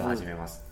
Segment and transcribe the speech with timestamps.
[0.00, 0.64] は始めます、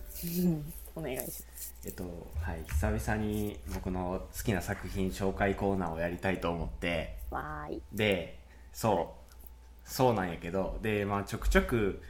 [0.97, 1.75] お願いします。
[1.85, 2.05] えっと
[2.41, 2.65] はい。
[2.67, 7.19] 久々に僕の好きな作品紹介コーナーをやりたいと思って。
[7.31, 7.83] わーい。
[7.93, 8.39] で
[8.73, 9.89] そう。
[9.89, 10.79] そうなんやけど。
[10.83, 12.03] でまあちょくちょく、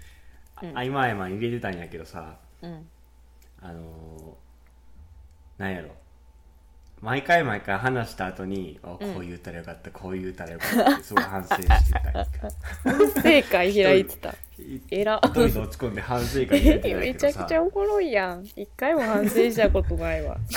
[0.62, 0.71] うん。
[0.71, 2.36] 合間合間入れてたんやけどさ。
[2.62, 2.86] うん。
[3.61, 5.91] あのー、なんやろ。
[7.00, 12.27] 毎回毎回話した後に、あこう言ったらよかった、こう言ったらよかったってすごい反省してた。
[12.85, 14.35] 反省会開いてた
[14.90, 18.44] えら一人で落ち込んで反省会やって めちゃくちゃおもろいやん。
[18.44, 20.36] 一回も反省したことないわ。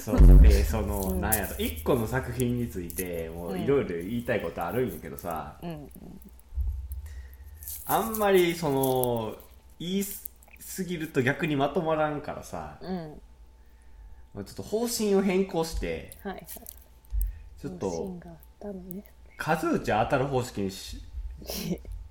[0.00, 1.20] そうでその、うん。
[1.20, 1.56] なんやろ。
[1.58, 5.90] 一個の作品についてもういろいろ言いたいことあるんやけどさ、うん。
[7.84, 9.36] あんまりその
[9.78, 12.78] 言いすぎると逆にまとまらんからさ。
[12.80, 13.20] うん。
[14.44, 16.46] ちょっと方針を変更してはいはい。
[17.60, 18.18] ちょっと
[19.38, 21.15] 数打ち当たる方式にしえ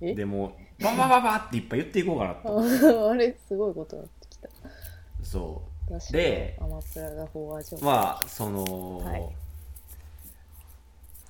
[0.00, 3.10] でもうババババっていっぱい言っていこうかなと。
[3.10, 4.48] あれすごいことになってきた。
[5.22, 9.28] そ私でアマプラが飽和状うまあその、はい。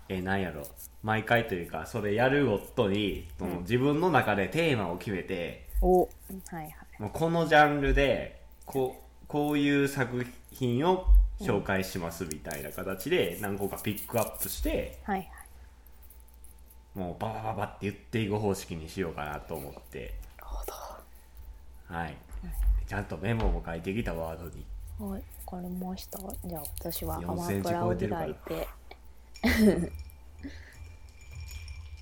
[0.09, 0.62] えなんやろ。
[1.03, 3.61] 毎回というかそれやるごとに、そのうん。
[3.61, 6.09] 自分の中でテーマを決めておはい
[6.55, 6.75] はい。
[6.99, 11.07] もうこのジャンルでこうこういう作品を
[11.41, 15.31] 紹介しますみたいな形で何個かピックアップしてはいはい
[16.97, 20.15] もうババババって言っていく方式にしようかなと思って。
[20.39, 22.17] なるほはい。
[22.87, 24.65] ちゃんとメモも書いてきたワードに。
[24.99, 25.23] どはい。
[25.47, 28.69] わかりましたじゃあ私はア4マプラを開いて。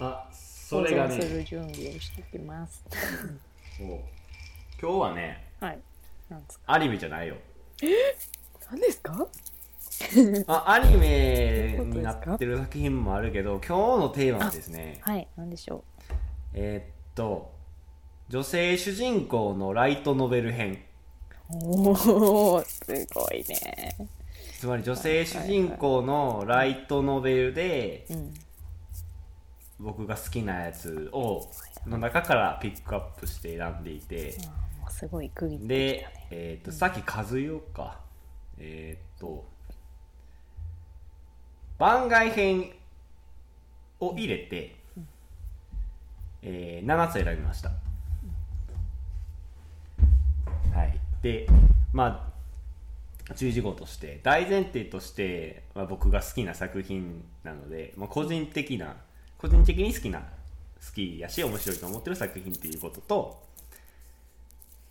[0.01, 2.85] あそれが保存すねる準備をしてきます。
[3.77, 3.89] そう。
[4.81, 5.79] 今日はねはい。
[6.29, 6.73] なんですか？
[6.73, 7.37] アニメじゃないよ。
[8.71, 9.27] 何ですか？
[10.47, 15.85] あアニメになってる作品もあるけど今日のテーマはですねはい何でしょ
[16.53, 17.55] えーっと
[18.29, 20.83] 女性主人公のライトノベル編。
[21.51, 22.81] うおおす
[23.13, 24.09] ごいね。
[24.59, 28.35] つまり女性主人公のライトノベルでうん。
[29.79, 31.51] 僕が好きなやつを
[31.87, 34.37] の中からピックアップして選んでいて
[34.89, 38.01] うすごい区切ってきでたね、えーっとさっき数えようか。
[38.57, 39.45] えーっと
[41.79, 42.71] 番外編
[44.01, 44.77] を入れて、
[46.43, 47.71] えー7つ選びました。
[50.73, 50.99] はい。
[51.23, 51.47] で
[51.93, 52.31] ま
[53.31, 58.97] あ注意事項として大前提として、まあ、僕が好きな作品なので、まあ、個人的な
[59.39, 60.27] 個人的に好きな好
[60.95, 63.45] きやし面白いと思ってる作品っていうことと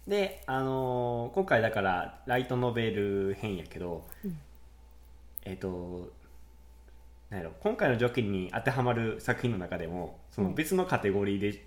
[0.07, 4.37] で、あのー今回だからライトノベル編やけど、うん。
[5.43, 5.71] えっ、となん
[6.01, 6.22] やろ
[7.61, 11.63] 今回の条件に当てはまる作品の中でもその別のカテゴリーで,、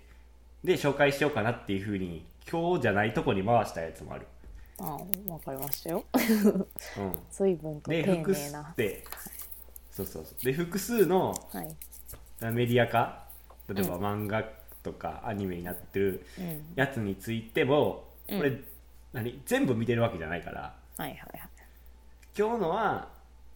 [0.63, 4.27] で紹介しようかなっていうふうに今日じゃないとこに回したやつもある、
[4.79, 6.05] あーわかりましたよ。
[6.13, 9.03] うん、随分と丁で複数寧なで
[9.91, 10.45] そうそうそう。
[10.45, 11.75] で複数のはい。
[12.39, 13.25] メディア化
[13.67, 14.43] 例えば漫画
[14.83, 16.63] とかアニメになってるうん。
[16.75, 18.37] やつについても、うん。
[18.37, 18.53] これ
[19.11, 20.73] 何全部見てるわけじゃないから。
[20.97, 21.49] はいはいはい。
[22.37, 23.09] 今日のは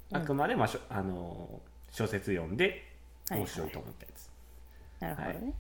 [0.09, 0.17] うん。
[0.17, 2.84] あくまで、まあしょあのー小説読んで
[3.29, 4.29] はい面白いと思ったやつ、
[5.18, 5.53] なるほどね、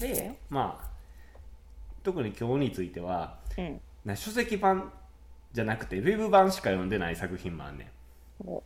[0.00, 0.90] でまあ
[2.02, 3.80] 特に今日についてはうん。
[4.04, 4.92] な書籍版
[5.52, 7.90] じゃなくてウェブ版しか読んでない作品もあんね
[8.44, 8.48] ん。
[8.48, 8.62] お。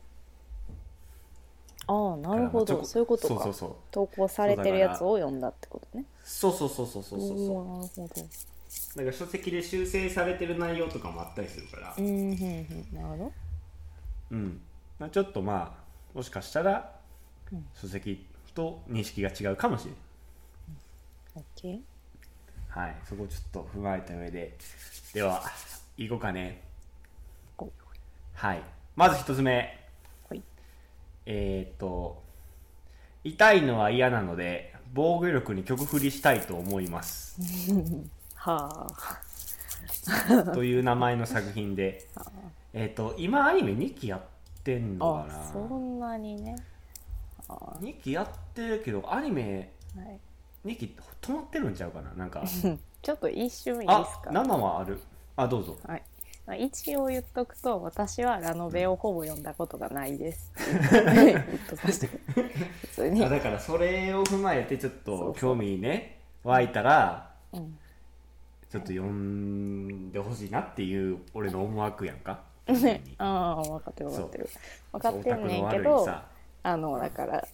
[1.89, 2.85] ああなるほど。
[2.85, 3.35] そういうことか。
[3.35, 3.75] そうそうそう。
[3.91, 6.05] 投稿されてるやつを読んだってことね。
[6.25, 7.37] そうそうそうそうそうそうそう。
[7.37, 7.99] なるほど。
[8.97, 11.95] だから書籍で修正されてる内容とかもあったりするから。
[11.97, 12.95] うんうんうん。
[12.95, 13.33] なるほど。
[14.31, 14.61] うん、
[14.99, 15.86] まあ、ちょっとまあ
[16.17, 16.97] もしかしたら
[17.53, 17.67] うん。
[17.75, 19.99] 書籍と認識が違うかもしれない、
[21.37, 21.79] オッケー
[22.71, 22.97] はい。
[23.07, 24.57] そこをちょっと踏まえた上で。
[25.13, 25.43] では
[25.99, 26.63] 行こうかね。
[28.33, 28.63] はい。
[28.97, 29.79] まず一つ目。
[30.29, 30.43] ほい。
[31.27, 32.23] えー、っと
[33.23, 37.39] 痛いのは嫌なので防御力に曲振りしたいと思います。
[38.35, 38.89] は
[40.47, 40.53] あ。
[40.55, 42.09] という名前の作品で。
[42.73, 44.21] えーっと今アニメ2期やっ
[44.67, 46.57] てんのかあそなんなにね。
[47.49, 50.21] あ2期やってるけどアニメはい。
[50.65, 52.13] 2期止まってるんちゃうかな。
[52.15, 52.43] なんか。
[53.03, 54.99] ちょっと一瞬いいあですか？7はある。
[55.37, 55.79] あどうぞ。
[55.87, 56.03] はい。
[56.45, 60.53] まあ一応言っとくと私はラノベをほぼ読んだことがないです。
[61.77, 63.25] 普通に。
[63.25, 67.79] あだからそれを踏まえてちょっと興味ね湧いたらうん。
[68.69, 72.33] ちょっと読んでほしいなっていう俺の思惑やんか。
[72.35, 72.46] ね
[73.19, 74.51] ああ分かってる分かってる。
[74.93, 76.27] 分かってんねんけどさ。
[76.63, 77.47] あのだから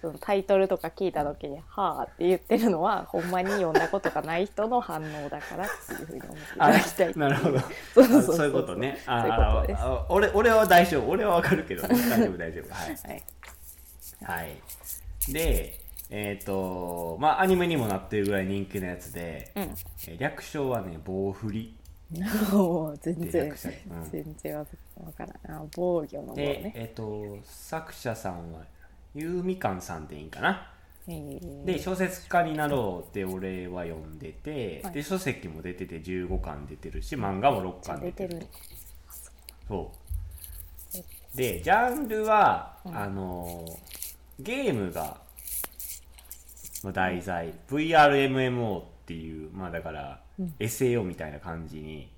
[0.00, 7.58] そのタイトルとか聞いた時に「はあ」って言ってるのはほんまに読んだことがない人の反応だからっていうふうに思っていただきたい なるほど。
[7.60, 7.66] そ
[8.02, 8.98] うそうそうあそういうことね。
[9.06, 9.82] あそういうことです。
[9.82, 11.10] あ俺俺は大丈夫。
[11.10, 12.74] 俺はわかるけど、ね、 大丈夫大丈夫。
[12.74, 12.88] はい。
[12.88, 13.22] はい。
[14.22, 14.56] はい
[15.32, 19.62] でえっ、とまあアニメにもなってるぐらい人気のやつで、うん。
[19.62, 21.76] えー略称はね棒振り
[23.00, 23.54] 全で然
[24.10, 24.64] 全然わ
[25.16, 28.62] からんあ防御の棒で、ねえっ、と作者さんは
[29.14, 30.70] ゆうみかんさんでいいんかな？
[31.06, 34.94] えーで小説家になろうって俺は読んでて、はい。
[34.94, 38.46] で書籍も出てて15巻出てるし漫画も6巻出てる
[39.68, 39.92] そ
[41.32, 41.36] う。
[41.36, 42.96] でジャンルは、うん。
[42.96, 43.64] あの
[44.40, 45.20] ゲームが
[46.82, 47.52] の題材。
[47.68, 50.23] VRMMO っていうまあだから、うん
[50.58, 52.10] SAO みたいな感じに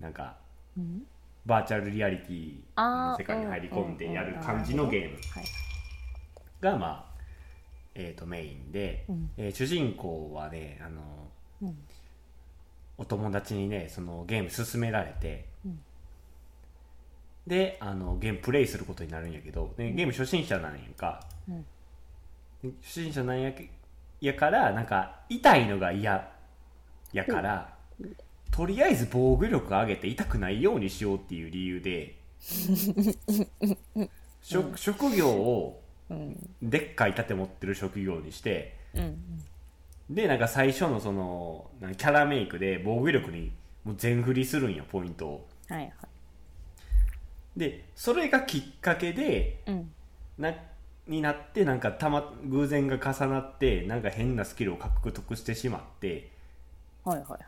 [0.00, 0.36] なんか
[0.76, 1.06] うん。
[1.46, 5.16] バーチャルリアリティの世界に入り込んでやる感じのゲーム。
[5.34, 5.44] はい
[6.60, 7.14] がまあ
[7.94, 9.30] えー、とメインで、うん。
[9.36, 11.02] えー主人公はねあの
[11.62, 11.78] うん。
[12.96, 15.80] お友達にねそのゲーム勧められて、うん。
[17.46, 21.20] であのゲームプレイすることになるんやけど、でゲーム初心者なんやんか。
[21.48, 21.66] うん。
[22.80, 23.70] 初心者なんやけ
[24.20, 26.32] やからなんか痛いのが嫌
[27.14, 27.74] やから、
[28.50, 32.16] とりあえず防御力上げて痛くないようにしようっていう理由で
[34.42, 35.80] 職職業を
[36.10, 36.36] うん。
[36.62, 39.16] でっかい盾持ってる職業にしてうん
[40.10, 43.52] でなんか最初のそのキャラメイクで防御力に
[43.84, 45.48] もう全振りするんやポイントを。
[45.68, 45.90] はいはい。
[47.56, 49.92] でそれがきっかけでうん。
[50.36, 50.54] な
[51.06, 56.30] になってなんかたま偶然が重なってなんか変なスキルを獲得してしまって
[57.04, 57.38] はいはい。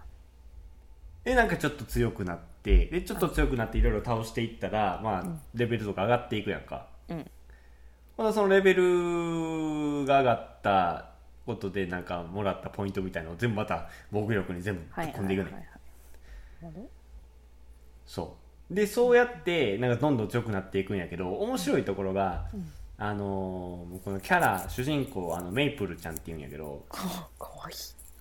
[1.25, 5.25] でなんかちょっと強くなってでちょっと強くなっていろいろ倒していったらまあ
[5.55, 6.87] レベルとか上がっていくやんか。
[7.09, 7.31] うん。
[8.17, 11.11] まだそのレベルが上がった
[11.45, 15.53] ことでなんかもらったポイントみたいなのを全部また防御力に全部はい突っ込んでいくねん。
[15.55, 15.67] はいはい
[16.63, 16.89] なるほど。
[18.07, 18.37] そ
[18.71, 18.75] う。
[18.75, 22.73] でそうやってなんかどんどん強くなっていくんやけど面白いところが、うん。
[22.99, 26.85] あのーこのキャラ主人公あのメイプルちゃんっていうんやけど。
[26.89, 27.77] かかわいい。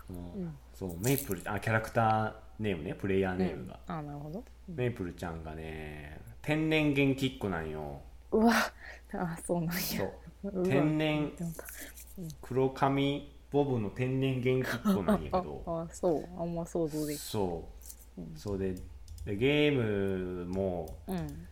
[0.10, 4.44] うんそうメイプルあキャラクターネームねプレイヤーネームが、あなるほど。
[4.68, 8.02] メイプルちゃんがね天然元気っ子なんよ。
[8.32, 8.54] うわ。
[9.14, 9.82] あそうなんや。
[9.82, 10.04] そ
[10.50, 10.68] う。
[10.68, 11.32] 天然
[12.42, 16.26] 黒髪ボブの天然元気っ子なんやけあどあそう。
[16.40, 17.68] あんま想像できそ
[18.18, 18.34] う、うん。
[18.36, 18.76] そうで
[19.26, 21.48] でゲームもうん。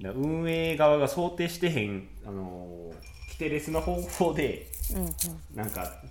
[0.00, 2.94] だ運営側が想定してへん、あのー
[3.30, 5.12] キテレスの方法でうんうん。
[5.54, 6.02] なんか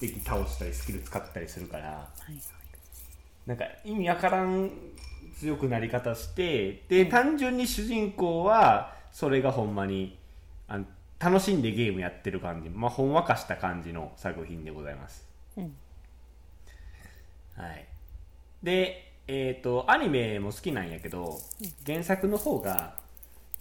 [0.00, 2.08] 敵倒したりスキル使ったりするから
[3.46, 4.70] なんか意味わからん
[5.38, 10.18] 強くなり方してで単純に主人公はそれがほんまに
[10.68, 10.84] あの
[11.18, 15.26] 楽しんでゲームやってる感じ、まあ、ほんわかした感じの作品でございます。
[15.56, 15.76] うん。
[17.56, 17.86] はい、
[18.62, 21.38] で、えー、とアニメも好きなんやけど
[21.84, 22.94] 原作の方が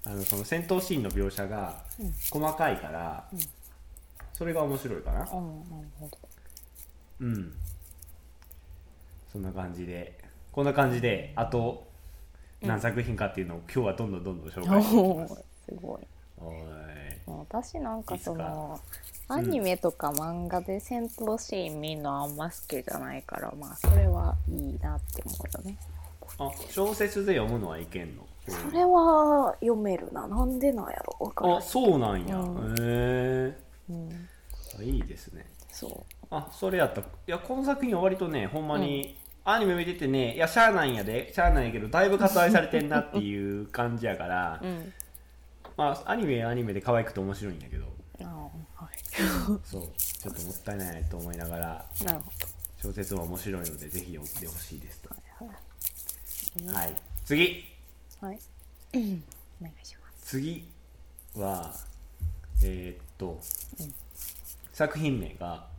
[0.06, 2.14] あのその戦闘シーンの描写がうん。
[2.30, 3.40] 細かいから、うん。
[4.34, 5.20] それが面白いかな。
[5.20, 5.34] あなる
[6.00, 6.18] ほど
[7.22, 7.54] うん。
[9.32, 10.18] そんな感じで。
[10.52, 11.88] こんな感じであと
[12.62, 16.08] 何作品かっていうのを今日はどんどんどんどん紹介していきおすすごい。
[16.40, 16.56] おい。
[17.52, 18.80] 私なんかその
[19.28, 19.36] か？
[19.36, 25.78] アニメとか漫画で戦闘シーン見るのあんま好きじゃないからまあそれはいいなって思うよね。
[26.40, 28.26] あ小説で読むのはいけんの？
[28.48, 30.28] それは読めるな。
[30.28, 31.28] なんでなんやろ？
[31.28, 33.56] わからあんそうなんや、うへ
[33.90, 34.10] うん。
[34.82, 35.46] えいいですね。
[35.72, 37.02] そあそれやった。
[37.02, 41.34] いやこの作品は割とねほんまに、アニメ見ててねいやしゃあないんやで。
[41.34, 44.94] しゃあないんやけどだいぶ割愛されてんなっていう感じやからう うん。
[45.76, 47.86] まあアニメはアニメで可愛くて面白いんやけど。
[48.22, 48.26] あ
[48.76, 48.98] はい。
[49.64, 49.90] そう。
[49.98, 52.32] ちょっともったいないと思いながらなるほ
[52.82, 55.10] 小説は面白いのでぜひ読んでほしいですと。
[56.60, 56.86] どはい。
[56.86, 56.96] はい。
[57.26, 57.66] 次。
[58.22, 58.40] はい。
[58.94, 59.24] う ん
[59.62, 60.38] お願いします。
[60.38, 60.70] 次
[61.36, 61.74] は
[62.62, 63.40] えーっと、
[64.74, 65.79] 作品名がはい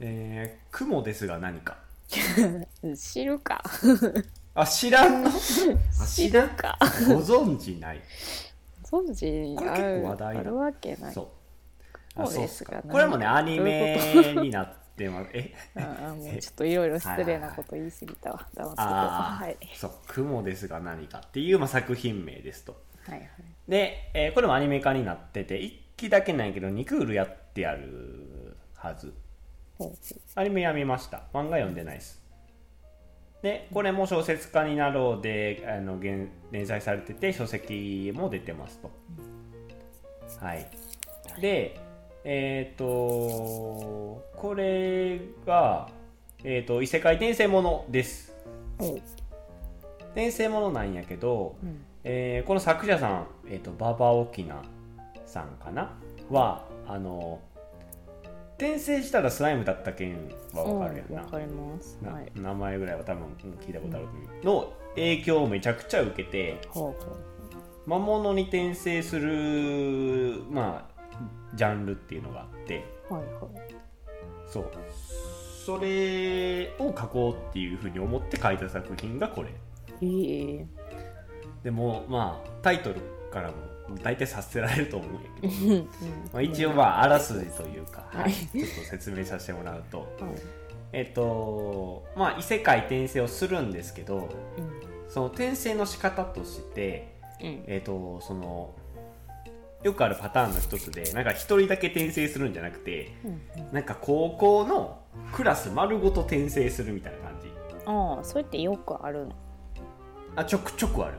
[0.00, 1.76] えー、雲ですが何か。
[2.96, 3.62] 知るか」
[4.56, 5.30] あ知らんの？
[5.30, 6.48] あ知らん？
[6.50, 8.00] かご存知ない？
[8.84, 10.40] 存じこれ結構話題だ。
[10.40, 11.14] あるわけない。
[11.14, 11.28] そう。
[12.16, 12.82] そうあそうっですか。
[12.88, 13.98] これもねアニメ
[14.40, 15.30] になってます。
[15.32, 15.52] え？
[15.76, 18.46] ああもうちょっといろいろ失礼なこと言い過ぎたわ。
[18.54, 22.80] 黙っててああ、はいそう「雲ですが何か」っていう、まあ、作品名ですと。
[23.08, 23.30] はいはい。
[23.68, 29.12] で、えーこれもアニメ化になってて1期だけなんやけど2クールやってやるはず
[30.36, 31.24] アニメは見ました。
[31.32, 32.22] 漫画読んでないです。
[33.42, 38.90] でこれも小説家になろうであの連連載されてて書籍も出てますと。
[40.40, 40.66] はい。
[41.40, 41.78] で
[42.24, 45.90] えっ、とこれが、
[46.42, 48.32] えー、と異世界転生ものです。
[50.12, 51.84] 転生ものなんやけど、うん。
[52.04, 54.62] えーこの作者さん、えー、と馬場沖縄
[55.26, 55.98] さんかな？
[56.30, 57.40] はあの
[58.64, 60.16] 転生したらスライムだった件
[60.54, 61.22] は分かるやんな。
[61.22, 61.98] わかります。
[62.02, 62.32] なはい。
[62.34, 64.06] 名前ぐらいは多分うん聞いたことある。
[64.42, 66.60] の影響をめちゃくちゃ受けて
[67.86, 73.32] 魔物に転生するまあジャンルっていうのがあってうはいはい。
[74.46, 74.70] そう
[75.66, 79.48] それを書こうっていうふうに思って書いた作品がこれ
[80.00, 80.66] ええ
[81.62, 83.00] でもまあタイトル
[83.32, 83.54] からも
[84.02, 85.14] 大体察せられると思うん。
[85.14, 85.84] やけど、
[86.32, 88.22] まあ、一応まああらすじというか、はい。
[88.22, 89.98] はい、ちょっと説明させてもらうと。
[90.00, 90.08] はい。
[90.92, 94.28] えっとまあ異世界転生をするんですけど
[95.08, 97.64] その転生の仕方としてうん。
[97.66, 98.74] えっとその
[99.82, 103.40] よくあるパターンの一つでなんか一人だけ転生するんじゃなくてうん。
[103.72, 105.00] なんか高校の
[105.32, 107.52] クラス丸ごと転生するみたいな感じ。
[107.86, 109.32] ああそれってよくあるの？
[110.36, 111.18] あちょくちょくある。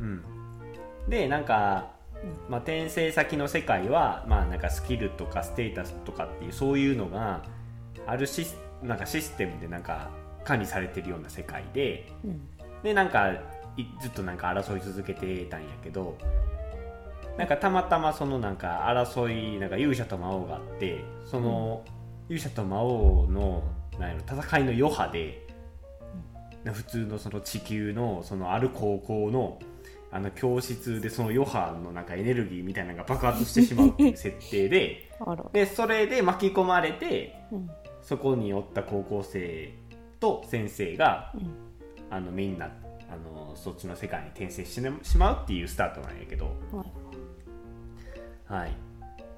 [0.00, 0.06] うん。
[0.06, 0.24] うん
[1.08, 1.92] でなんか、
[2.48, 7.42] まあ、転生先の世界は、まあ、なんかスキルとかステータスとかっていうそういうのが
[8.06, 10.10] あるシスなんかシステムでなんか
[10.44, 12.40] 管理されてるような世界でうん。
[12.82, 13.32] でなんか
[13.76, 16.16] いずっとなんか争い続けてたんやけど
[17.36, 21.84] なんかたまたまそのなんか争いなんか勇者と魔王があってその
[22.28, 23.62] 勇者と魔王の
[23.98, 25.46] なんやろ戦いの余波で
[26.64, 29.58] 普通のその地球のそのある高校の
[30.12, 35.08] あの教室でその余波のなんかエネルギーみたいなのが爆発してしまうっていう設定で
[35.52, 37.70] でそれで巻き込まれてうん。
[38.02, 39.72] そこにおった高校生
[40.18, 41.70] と先生がうん。
[42.12, 46.84] あのみんなあのそっちの世界に転生してしまうっていうスタートなんやけど、は
[48.56, 48.62] い。
[48.62, 48.72] はい、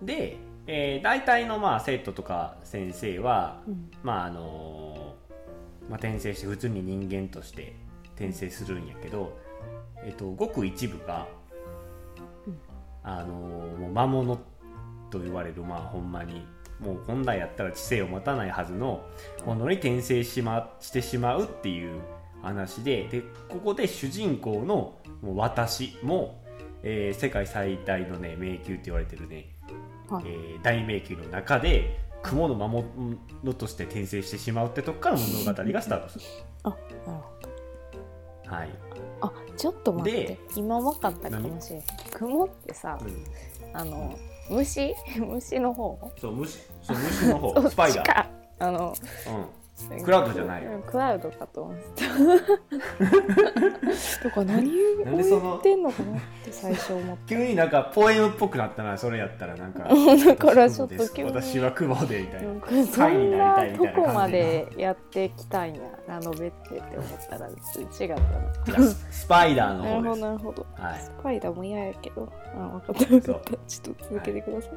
[0.00, 3.90] で、えー、大体のまあ生徒とか先生は、うん。
[4.02, 5.16] まああの
[5.88, 7.74] まあ、転生して普通に人間として
[8.14, 9.38] 転生するんやけど、
[10.04, 11.26] えっとごく一部が、
[12.46, 12.58] うん。
[13.02, 14.36] あのもう魔物
[15.10, 16.46] と言われるまあほんまに。
[16.80, 19.04] もう本来やったら知性を持たないはずの
[19.46, 22.00] ものに転生し,、ま、してしまうっていう
[22.42, 26.42] 話ででここで主人公のもう私も、
[26.82, 29.46] えー世界最大のね迷宮って言われてるね、
[30.08, 30.24] はい。
[30.26, 32.84] えー大迷宮の中で雲の魔物
[33.54, 36.24] として転生してしまうってとこから物語がスタートする。
[36.64, 37.12] あなるほ
[38.50, 38.56] ど。
[38.56, 38.70] はい。
[39.20, 41.86] あちょっと待ってで今分かったかもしれない。
[42.12, 43.24] 雲ってさうん。
[43.74, 44.18] あの
[44.50, 44.94] 虫？
[45.18, 45.98] 虫の方？
[46.20, 47.62] そう虫そう虫の方。
[47.70, 48.26] スパイダー、
[48.58, 48.94] あの
[49.28, 49.46] うん、
[50.04, 52.14] クラウドじゃないうんクラウドかと思ってた。
[54.28, 54.72] とか何を
[55.04, 57.34] 言ってんのかなって最初思って。
[57.34, 59.88] 急になんかポエムっぽくなったなそれやったらなんか。
[60.26, 61.30] だからちょっと急に。
[61.30, 62.52] 私は雲でみたいな。
[62.86, 67.56] そなこまでやってきたんやラノベってって思ったら違っ
[67.96, 68.16] たいや
[69.10, 70.66] スパイダーのななるほ方ですどなるほど。
[70.74, 71.00] はい。
[71.00, 72.28] スパイダーも嫌やけど。
[72.54, 73.04] あ分かった。
[73.06, 74.72] 分かったちょっと続けてください、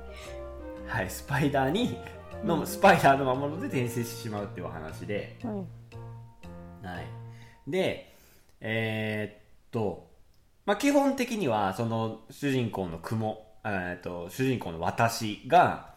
[0.87, 1.97] はい、スパイダーに
[2.43, 2.67] の、うん。
[2.67, 5.55] スパイダーの魔物で転生してしまうっていうお話で、はい。
[6.85, 7.07] はい、
[7.67, 8.13] で
[8.61, 10.07] えーっと、
[10.65, 15.95] まあ、基本的にはその主人公の雲えーっと主人公の私が、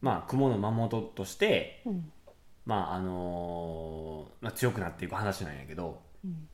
[0.00, 2.12] まあ、雲の魔物として、うん。
[2.66, 6.02] まああのーまあ、強くなっていく話なんやけど。
[6.24, 6.48] うん。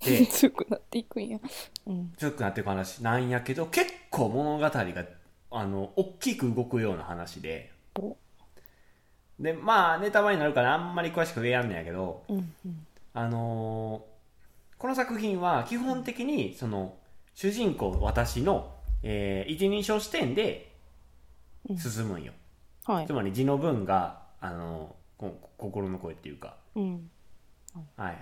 [0.00, 1.38] で 強くなっていくんや。
[1.86, 2.12] うん。
[2.16, 4.70] 強くなっていく話なんやけど結構物語が
[5.50, 7.72] あの大きく動くような話で。
[7.98, 8.16] お。
[9.40, 12.86] でまあネタバレになるからあんまり詳しく言えやんねんやけどうんうん。
[13.14, 14.18] あのー
[14.78, 16.94] この作品は基本的にその
[17.34, 20.72] 主人公私の、えー一人称視点で
[21.76, 22.32] 進むんよ、
[22.84, 23.06] はい。
[23.06, 26.54] つまり字の文が、あのーこ心の声っていうか。
[26.76, 27.10] うん。
[27.96, 28.12] はいは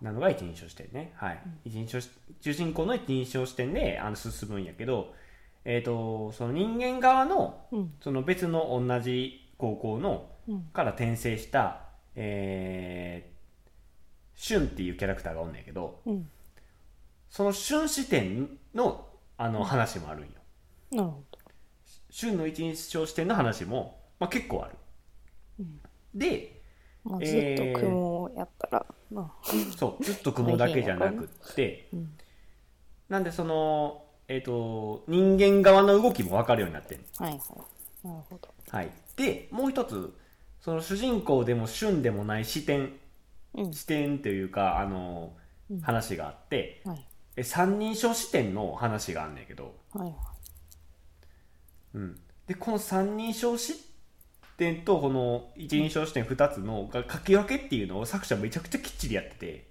[0.00, 0.04] い。
[0.04, 1.12] なのが一人称視点ね。
[1.16, 2.10] はい、一人称し
[2.40, 5.14] 主人公の一人称視点であの進むんやけど
[5.64, 7.94] えっ、とその人間側のうん。
[8.00, 11.82] その別の同じ高校のうんから転生した、
[12.14, 16.30] えー、シュンっていうキャラクターがおんねんけどうん。
[17.30, 20.28] そのシュン視点のあの話もあるんよ。
[20.90, 21.38] なるほど。
[22.10, 24.74] シュンの一人称視点の話も、まあ、結構ある、
[25.60, 25.80] うん。
[26.14, 26.58] で
[27.04, 29.46] まあ、えずっーと雲をやったら、まあ。
[29.76, 32.12] そうずっと雲だけじゃなくって うん。
[33.08, 38.06] なんでそのえっ、と人間側の動きも分かるようになってるはいはい。
[38.06, 38.48] なるほど。
[38.70, 38.90] はい。
[39.16, 40.14] でもう一つ
[40.60, 42.92] その主人公でもシュンでもない視点。
[43.54, 43.72] うん。
[43.72, 45.32] 視点というかあの
[45.70, 45.80] うん。
[45.80, 47.06] 話があって、はい。
[47.36, 49.74] え三人称視点の話があんねんけど。
[49.92, 50.14] はいはい。
[51.94, 53.74] うん、でこの三人称視
[54.58, 59.68] 点とこの一人称視点2つのが書き分けっていうのを作者めちゃくちゃきっちりやってて。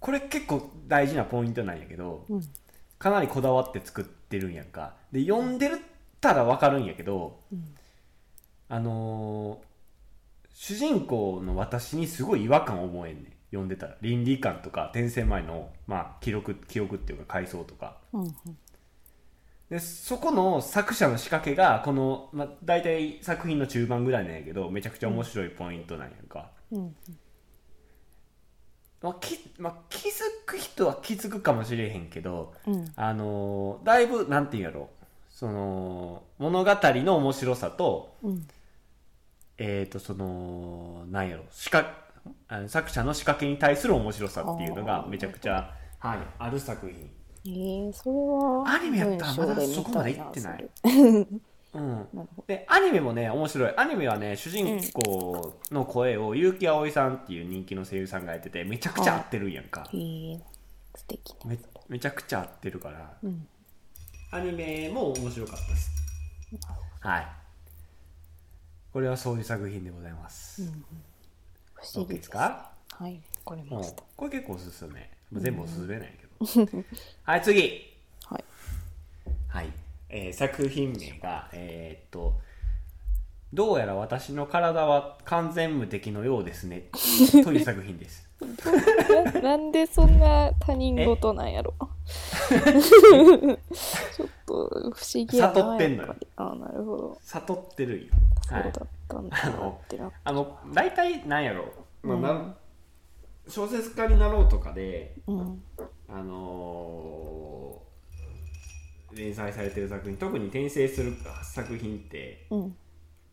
[0.00, 2.42] これ結構大事なポイントなんやけどうん
[2.98, 4.94] かなりこだわって作ってるんやんか。
[5.12, 5.78] で読んでるっ
[6.20, 7.74] たら分かるんやけどうん。
[8.68, 9.68] あのー
[10.60, 13.24] 主人公の私にすごい違和感を覚えんねん。
[13.52, 13.96] 読んでたら。
[14.00, 17.98] 倫理観とか転生前の、まあ、記録記憶っていうか回想とか。
[18.12, 18.34] うん
[19.70, 26.96] でそこの作者の仕掛けがこの、まあ、大体作品の中盤ぐらいなんやけどめちゃくちゃ面白いポイントなんやんか、うん
[29.00, 30.12] まあきまあ、気づ
[30.44, 32.84] く人は気づくかもしれへんけどうん。
[32.96, 34.90] あのーだいぶなんていうんやろ
[35.30, 38.46] その物語の面白さとうん。
[39.58, 42.08] えっ、とそのなんやろ仕掛
[42.48, 47.10] あの作者の仕掛けに対する面白さっていうのがめちゃくちゃ、はい、ある作品。
[47.46, 50.68] えー、それはアニメやったらまだそこまで見行ってない
[51.74, 52.08] うん。
[52.46, 53.74] でアニメもね面白い。
[53.76, 59.88] アニメはね主人公の声を結城葵さんっていう人気の声優さんがやっててめちゃくちゃ合ってるんやんか。
[59.92, 59.98] へ
[60.32, 60.40] え
[60.94, 61.38] 素敵ね。
[61.44, 61.58] め
[61.88, 63.16] めちゃくちゃ合ってるから。
[63.22, 63.46] うん。
[64.30, 65.90] アニメも面白かったです。
[67.00, 67.26] はい。
[68.92, 70.62] これはそういう作品でございます、
[71.74, 72.30] 不思議です。
[72.30, 72.72] か？
[72.90, 74.02] はいわかりうんました。
[74.16, 75.10] これ結構おすすめ。
[75.30, 76.08] 全部おすすめなんや
[76.46, 76.84] けど、
[77.22, 77.96] はい次。
[78.24, 78.44] はい。
[79.48, 79.72] はい、
[80.10, 82.34] えー作品名がえーっと
[83.52, 86.88] どうやら私の体は完全無敵のようですね。
[87.44, 88.28] という作品です。
[89.34, 91.72] ななんでそんな他人事なんやろ？
[92.48, 94.54] ちょっと
[94.94, 96.16] 不思議やな悟ってんのよ。
[96.36, 97.18] あなるほど。
[97.22, 98.12] 悟ってるんよ。
[98.42, 98.72] そうだはいっ
[99.08, 99.36] たんだ。
[99.36, 101.72] なあのってなあの大体なんやろ、
[102.02, 102.22] まあうん。
[102.22, 102.54] な
[103.48, 105.62] 小説家になろうとかでうん。
[106.08, 107.87] あのー
[109.18, 112.76] 連載されてる作品特に転生する作品ってうん。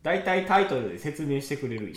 [0.02, 1.88] 大体タイトルで説明してくれるん。
[1.88, 1.94] よ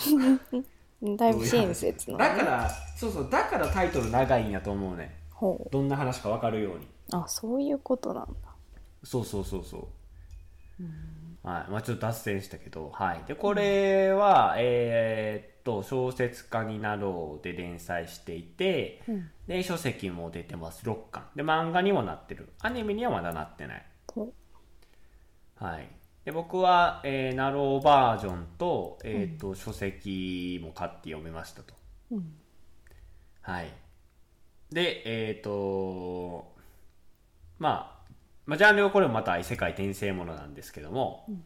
[1.18, 5.70] だいぶ親切なだからそうそうだからタイトル長いんやと思うねほう。
[5.72, 6.88] どんな話か分かるように。
[7.12, 8.34] あそういうことなんだ。
[9.04, 9.88] そうそうそうそう、
[11.48, 11.72] はい。
[11.72, 12.90] まあちょっと脱線したけど。
[12.94, 13.24] はい。
[13.28, 19.30] でこれはえーっと小説家になろうで連載していて、うん。
[19.48, 20.86] で書籍も出てます。
[20.86, 21.28] 6巻。
[21.36, 22.50] で漫画にもなってる。
[22.60, 23.86] アニメにはまだなってない。
[24.14, 24.34] ほ
[25.56, 25.90] はい。
[26.26, 31.74] で僕は、えー、ナローバージョンと,、えーと書籍も買って読めましたと。
[32.12, 32.34] ううん。
[33.42, 33.72] はい。
[34.72, 36.54] でえっ、と
[37.58, 38.12] まあ
[38.46, 41.44] まあジャンルはこれもまた異世界転生ものなんですけども、うん。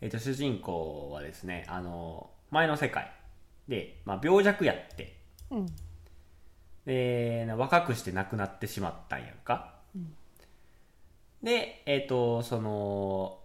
[0.00, 3.10] えー、と主人公はですねあの前の世界。
[3.68, 5.16] で、まあ、病弱やって。
[5.50, 5.66] うん。
[6.86, 10.14] で若くして亡くなってしまったんやんか、うん。
[11.42, 13.38] でえっ、とその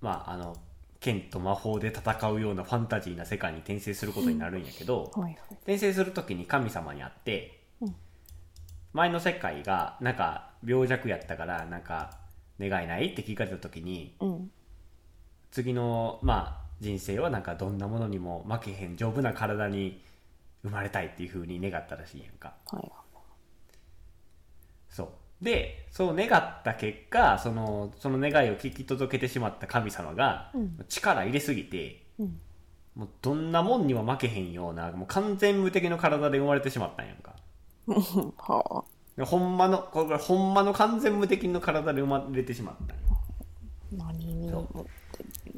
[0.00, 0.56] まああの
[0.98, 5.36] 剣と魔法で戦うようなファンタジーな世界に転生することになるんやけど、はいはい。
[5.62, 7.94] 転生する時に神様に会って、うん。
[8.92, 12.18] 前の世界がなんか病弱やったからなんか
[12.58, 13.12] 願いない？
[13.12, 14.50] って聞かれた時にうん。
[15.52, 20.02] 次のまあ人生はなんかどんなものにも負けへん丈夫な体に
[20.62, 22.54] 生まれたいっていう風に願ったらしいやんか。
[22.70, 22.90] はいはい。
[24.88, 25.08] そう。
[25.42, 30.84] でそう願った結果そのその願いを聞き届けてしまった神様がうん。
[30.88, 32.40] 力入れすぎてうん。
[32.96, 37.36] もうどんなもんにも負けへんようなもう完全無敵の体で生まれてしまったんやんか。
[38.38, 38.84] はあ。
[39.16, 43.10] でほんまのこれほんまの完全無敵の体で生まれてしまったんや。
[43.92, 44.52] 何に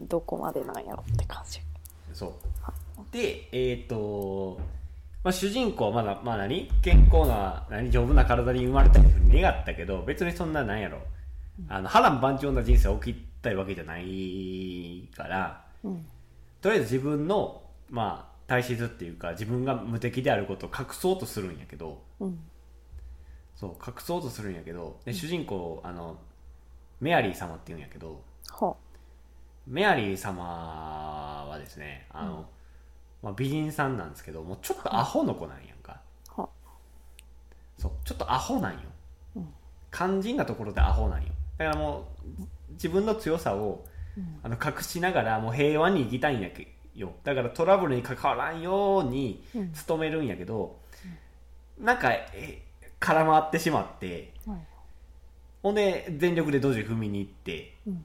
[0.08, 1.60] どこまでなんやろって感じ。
[2.12, 2.32] そう。
[3.10, 4.58] でえっ、と、
[5.22, 6.70] まあ、主人公はまだまあ何？
[6.82, 7.90] 健康な何？
[7.90, 10.98] 丈夫な体に生まれたいというふうに願ったけど別にそんななんやろ。
[11.68, 16.06] あの波乱万丈な人生を送りたいわけじゃないからうん。
[16.60, 22.38] とりあえず自分のまあ体質っていうか自分が無敵であることを隠そうとするんやけどうん。
[23.54, 26.18] そう隠そうとするんやけどで主人公あの
[27.00, 28.74] メアリー様っていうんやけどは
[29.66, 30.42] メアリー様
[31.48, 32.48] はですねあの、
[33.22, 36.00] まあ、美人さんなんですけどもうちょっとアホの子なんやんか。
[36.36, 36.48] あは。
[37.78, 38.78] そうちょっとアホなんよ、
[39.36, 39.48] うん。
[39.92, 41.28] 肝心なところでアホなんよ。
[41.58, 43.84] だからもう自分の強さを
[44.16, 44.40] うん。
[44.42, 47.12] あの隠しながらもう平和に生きたいんやけよ。
[47.24, 49.72] だからトラブルに関わらんようにうん。
[49.86, 50.80] 努めるんやけど、
[51.78, 52.62] なんかえ
[53.00, 54.58] 絡まってしまってはい。
[55.62, 58.04] ほんで全力でドジ踏みに行ってうん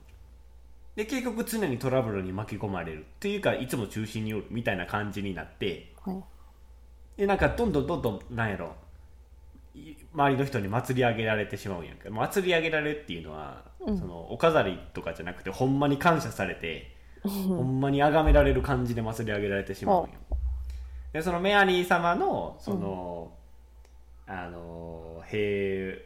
[0.98, 7.20] で結局常にトラブルに巻き込まれるっていうかいつも中心におるみたいな感じになってはい。
[7.20, 8.74] でなんかどんどんどんどんなんやろ。
[9.76, 12.10] い周りの人に祭り上げられてしまうんやんか。
[12.10, 13.96] 祭り上げられるっていうのは、うん。
[13.96, 20.10] そのお飾りとかじゃなくてほんまに感謝されて、ほんまに崇められる感じで祭り上げられてしまうんよ
[21.12, 23.32] でそのメアリー様のその、
[24.26, 25.96] あの平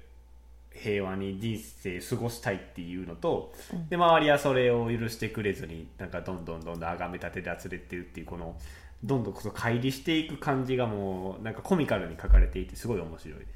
[0.74, 3.88] 平和に人生過ごしたいっていうのと、うん。
[3.88, 8.56] で周りはそれを許してくれずになんかどんどんどんどん崇め立てであつれてるっていうこの
[9.04, 13.50] どんどんこそ乖離していく感じがもうなんかコミカルに書かれていてすごい面白いです、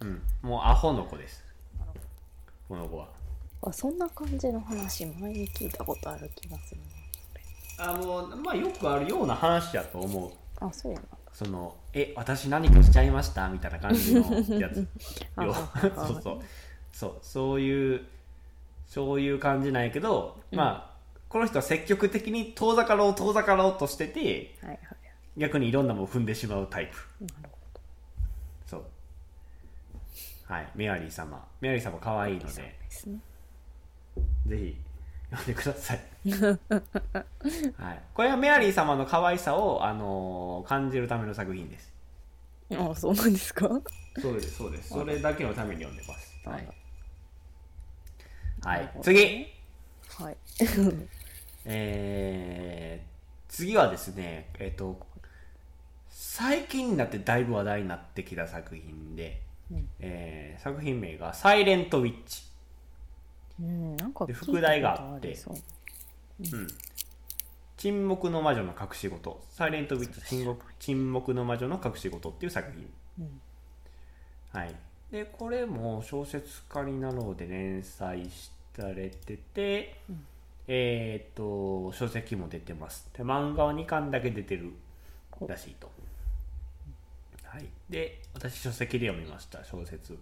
[0.00, 1.44] うん、もうアホの子です。
[2.68, 3.08] この子は。
[3.62, 6.80] あそんな感じの話前に聞いたことある気がする
[7.78, 10.30] あもうまあよくあるような話だと思う。
[10.60, 11.00] なあそうな。
[11.00, 14.88] んだその「え私何かしちゃいました?」みたいな感じのやつ。
[15.36, 16.40] そうそう。
[16.92, 17.18] そう。
[17.20, 18.06] そういう
[18.86, 20.58] そういう感じなんやけど、うん。
[20.58, 20.96] まあ
[21.28, 24.78] この人は積極的に遠ざかろう遠ざかろうとしててはいはい。
[25.36, 26.96] 逆にいろんなものを踏んでしまうタイプ。
[28.66, 28.84] そう。
[30.46, 30.70] はい。
[30.74, 31.46] メアリー様。
[31.60, 32.62] メアリー様可愛いので。
[32.62, 32.78] ね。
[34.46, 34.76] ぜひ
[35.30, 41.92] 読んでください、はい、これはメアリー様の可愛さを、あのー感じるための作品です。
[42.72, 43.68] あそうなんですか？
[44.20, 44.88] そうですそうです。
[44.88, 46.36] それだけのために読んでます。
[46.44, 46.72] はい、は
[48.64, 49.46] ない次。
[50.18, 50.36] はい。
[51.64, 53.06] えー
[53.48, 54.98] 次はですねえっ、と
[56.10, 59.88] 最近になってだいぶ話題になってきた作品で、うん。
[60.00, 62.42] えー作品名が「サイレント・ウィッチ」
[63.60, 65.36] うんなんかで副題があって
[66.40, 66.66] ううん。
[67.76, 69.40] 沈黙の魔女の隠し事。
[69.50, 72.90] サイレント・ウィッチ沈黙沈黙の魔女の隠し事っていう作品。
[73.18, 73.40] うん。
[74.52, 74.74] はい。
[75.10, 78.28] でこれも小説家になろうで連載
[78.76, 80.26] されてて、うん。
[80.68, 83.08] えーっと書籍も出てます。
[83.16, 84.72] で漫画は2巻だけ出てる
[85.46, 85.90] らしいと。
[87.44, 87.66] はい。
[87.88, 90.18] で私書籍で読みました小説。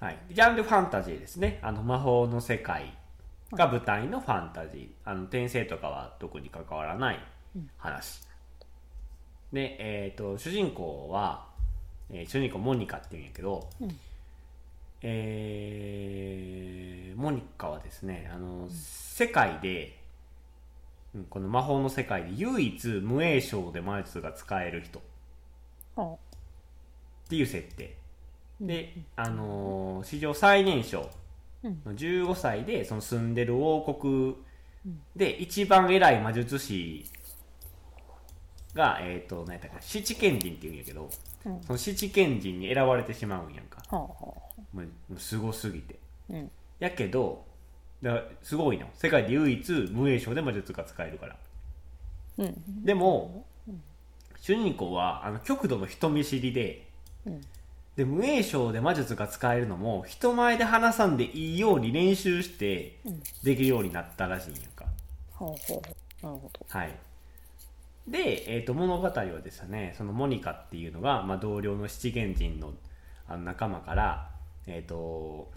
[0.00, 0.18] はい。
[0.30, 1.58] ジャンルファンタジーですね。
[1.62, 2.92] あの魔法の世界
[3.52, 4.88] が舞台のファンタジー。
[5.10, 7.20] あの転生とかは特に関わらない
[7.78, 8.20] 話、
[9.52, 11.46] で、えー、と主人公は、
[12.10, 13.96] えー主人公モニカっていうんやけど、うん。
[15.02, 19.98] えーモニカはですねあの、世界で、
[21.14, 24.98] うんこの魔法の世界で唯一無栄称で魔術が使える人。
[24.98, 25.02] っ
[25.96, 26.14] あ
[27.28, 27.96] ていう設定。
[28.60, 31.06] で、あのー史上最年少うん
[31.84, 34.36] の15歳でその住んでる王国
[35.14, 37.06] で一番偉い魔術師
[38.74, 41.10] が、えっ、と、何やったかな、七賢人っていうんやけど、
[41.44, 43.80] うんその七賢人に選ばれてしまうんやんか。
[43.88, 44.42] はあはも
[44.74, 45.98] うもうすごすぎて。
[46.30, 47.44] あうんやけど、
[48.02, 48.86] だすごいの。
[48.94, 51.36] 世界で唯一無栄称で魔術が使えるから。
[52.38, 53.46] うんでも、
[54.40, 56.88] 主人公はあの極度の人見知りで、
[57.24, 57.40] うん
[57.96, 64.84] で無栄称で魔術が使えるのも人前で話さんでいいように練習してうんできるようになったらしいんやんか。
[64.84, 64.90] は
[65.40, 65.56] あは
[66.22, 66.94] あなるほどはい。
[68.08, 69.10] で、えー、と物語は
[69.42, 72.72] ですね、そのモニカっていうのが、まあ、同僚の七賢人の
[73.28, 74.30] あの仲間から、
[74.68, 75.50] えっ、と、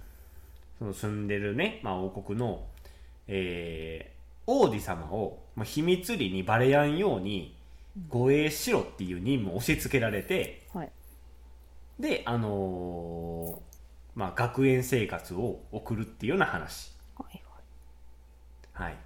[0.80, 2.64] その住んでるね、まあ、王国の、
[3.28, 4.20] えー
[4.52, 7.56] 王子様を、まあ、秘密裏にバレやんように
[8.08, 10.59] 護衛しろっていう任務を押し付けられて、はい
[12.00, 13.70] で、あのー
[14.20, 16.92] まあ、学園生活を送るっていうような話。
[17.18, 17.42] はい
[18.76, 18.98] はいはい。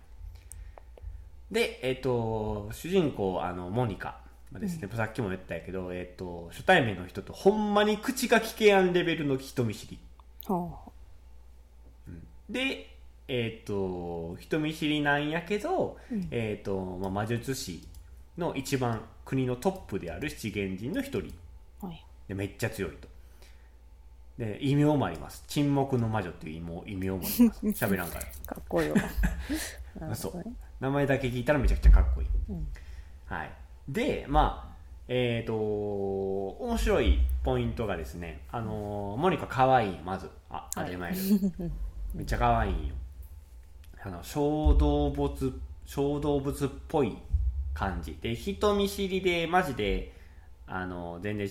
[1.51, 9.99] で、えっ、と、主人公、あの、モニカはですね、さっきも言ったけど、えっ、と、初対面の人とほんまに口が聞けやんレベルの人見知り。
[10.47, 10.79] は
[12.49, 12.89] で、
[13.27, 17.88] えっ、と、人見知りなんやけど、うんえっ、と、まあ、魔術師
[18.38, 21.32] の一番国のトップである七元人の一人。
[22.27, 23.07] で、めっちゃ強いと。
[24.38, 25.43] で、異名もあります。
[25.47, 27.65] 沈黙の魔女っていう異名異名もあります。
[27.86, 28.25] 喋らんから。
[28.45, 28.95] かっこいいわ
[29.99, 30.43] なるそう
[30.79, 32.27] 名前だけ聞いたらめちゃくちゃかっこいい。
[32.49, 32.67] うん
[33.25, 33.51] はい、
[33.88, 34.73] でまあ
[35.07, 41.33] えっ、と面白いポイントがですねあのーモニカ可愛いまずあ当たり前です、
[42.13, 42.95] めっちゃ可愛いんよ
[44.03, 47.17] あの小動物小動物っぽい
[47.73, 50.13] 感じで人見知りでマジで
[50.67, 51.49] あの全然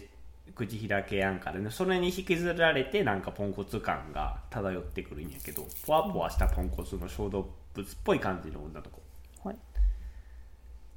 [0.55, 1.71] 口開けやんからね。
[1.71, 9.49] それに引きずられてなんかポンコツ感が漂ってくるんやけどポワポワしたポンコツの小動物っぽい感じの女の子。
[9.49, 9.57] はい。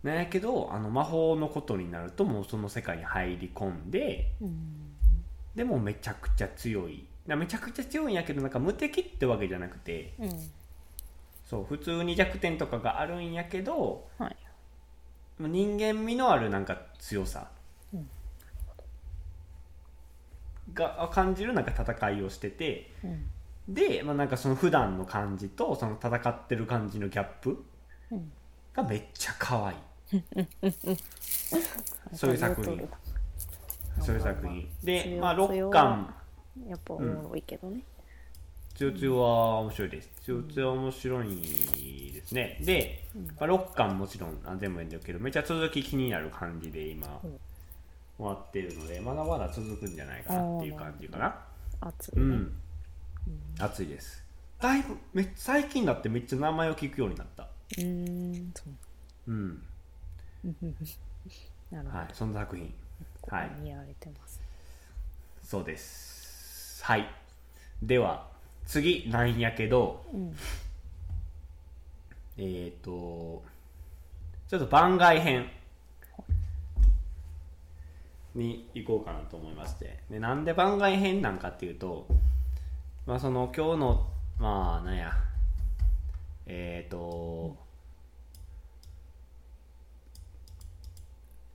[0.03, 4.95] なんやけどあの魔法のことになるともうその世界に入り込んでうん。
[5.55, 7.05] でもめちゃくちゃ強い。
[7.25, 10.29] なめちゃくちゃ強いんやけどなんか無敵ってわけじゃなくてうん。
[11.45, 14.35] そう普通に弱点とかがあるんやけどはい。
[15.39, 17.49] 人間味のあるなんか強さ、
[17.93, 18.09] うん
[20.75, 23.73] が感じるなんか戦いをしててうん。
[23.73, 27.65] で、まあ、なんかその普段の感じとその戦ってる感じのギャップ
[28.11, 28.31] うん。
[28.73, 29.77] がめっちゃ可愛い。
[32.13, 32.89] そういう作品。
[34.01, 34.69] そういう作品。
[34.83, 36.15] で強まあ6強巻。
[36.69, 37.81] やっぱおもろいけどね、
[38.75, 40.11] つよつよは面白いです。
[40.21, 42.57] つよつよは面白いですね。
[42.61, 43.07] で、
[43.39, 47.39] まあ、6巻もちろんあ全部読んでるけど、めっちゃ続き気になる感じで今、うん
[48.17, 51.35] 終わってるので、まだまだ続くんじゃないかなっていう感じかな。
[51.81, 52.51] 熱いうね、ん。
[53.59, 54.23] 熱いです。
[54.59, 57.43] だいぶめ、最近だってめっちゃ名前を聞くようになった。
[57.43, 58.63] うーんそ
[59.27, 59.63] ううん。
[61.71, 62.73] なるほど、はい、そんな作品。
[63.27, 64.39] はい見られてます
[65.43, 66.83] そうです。
[66.83, 67.07] はい。
[67.81, 68.27] では、
[68.65, 70.35] 次なんやけど、うん
[72.37, 73.43] えっ、と、
[74.47, 75.49] ちょっと番外編
[78.35, 79.99] に行こうかなと思いまして。
[80.09, 82.07] で、なんで番外編なんかっていうと、
[83.05, 84.07] まあその今日の、
[84.39, 85.13] まあなんや、
[86.45, 87.57] えっ、と、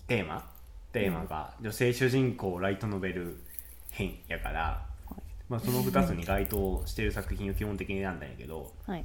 [0.07, 0.51] テーマ？
[0.93, 3.41] テーマが女性主人公ライトノベル
[3.91, 4.87] 編やから、
[5.49, 9.05] まあその2つに該当してる作品を基本的に選んだんやけど、はい。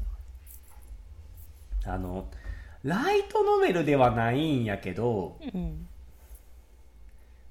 [1.85, 2.27] あの、
[2.83, 5.87] ライトノベルではないんやけど、うん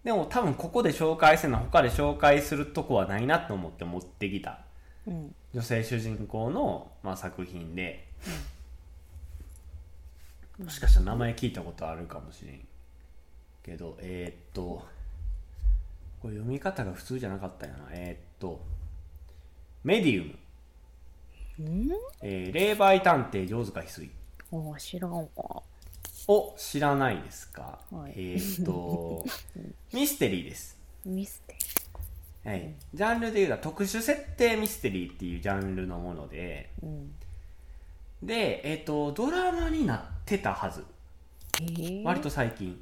[0.05, 4.61] でも多分ここで紹介するのは他で紹介するとこはないなと思って持ってきた。
[5.07, 5.35] うん。
[5.55, 8.07] 女性主人公の、まあ、作品で、
[10.59, 12.61] もしかしたら名前聞いたことあるかもしれん
[13.63, 14.87] けどえーっと
[16.21, 17.89] これ読み方が普通じゃなかったよな。
[17.93, 18.61] えーっと
[19.83, 20.35] メディウム、
[21.61, 21.91] うん？
[22.23, 24.11] えー霊媒探偵上塚翡翠。
[24.53, 25.27] ああ知らんわ
[26.29, 28.13] を知らないですか、はい。
[28.17, 29.25] えーっと
[29.93, 30.79] ミステリーです。
[31.05, 31.55] ミステ
[32.45, 37.15] はい、ジャンルでいうと特殊設定ミステリーっていうジャンルのものでリーうん。
[38.23, 40.85] で、えっとドラマになってたはず。
[41.61, 42.79] えー、割と最近。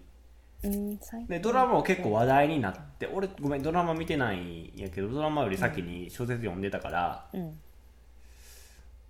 [0.65, 1.27] うん最近。
[1.29, 7.61] でドラマも結構話題になって俺ごめんドラマ見てないんやけどドラマより先に小説読んでたから、うん。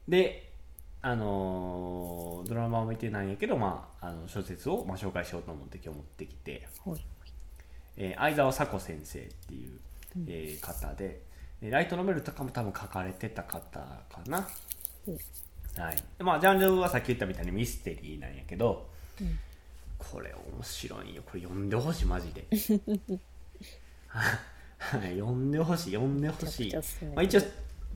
[0.09, 0.52] で
[1.05, 7.01] あのードラマを見てないんやけど、まあ、あの小説を、まあ、紹介しようと思って今日持ってきて、ほい。
[7.97, 9.79] えー相沢佐子先生っていう、
[10.29, 11.23] えー方で、
[11.61, 14.47] えーライトノベルとかも多分書かれてた方かな、
[15.07, 15.19] うん。
[15.83, 15.97] はい。
[16.19, 18.89] でまあ、ジャンルはさっき言ったみたいにミステリーなんやけど、
[19.21, 19.39] うん。
[19.99, 21.23] これ面白いよ。
[21.25, 22.47] これ読んでほしいマジで。
[24.09, 25.19] はい。
[25.19, 26.75] 読んでほしい読んでほしい。
[27.15, 27.41] まあ、一応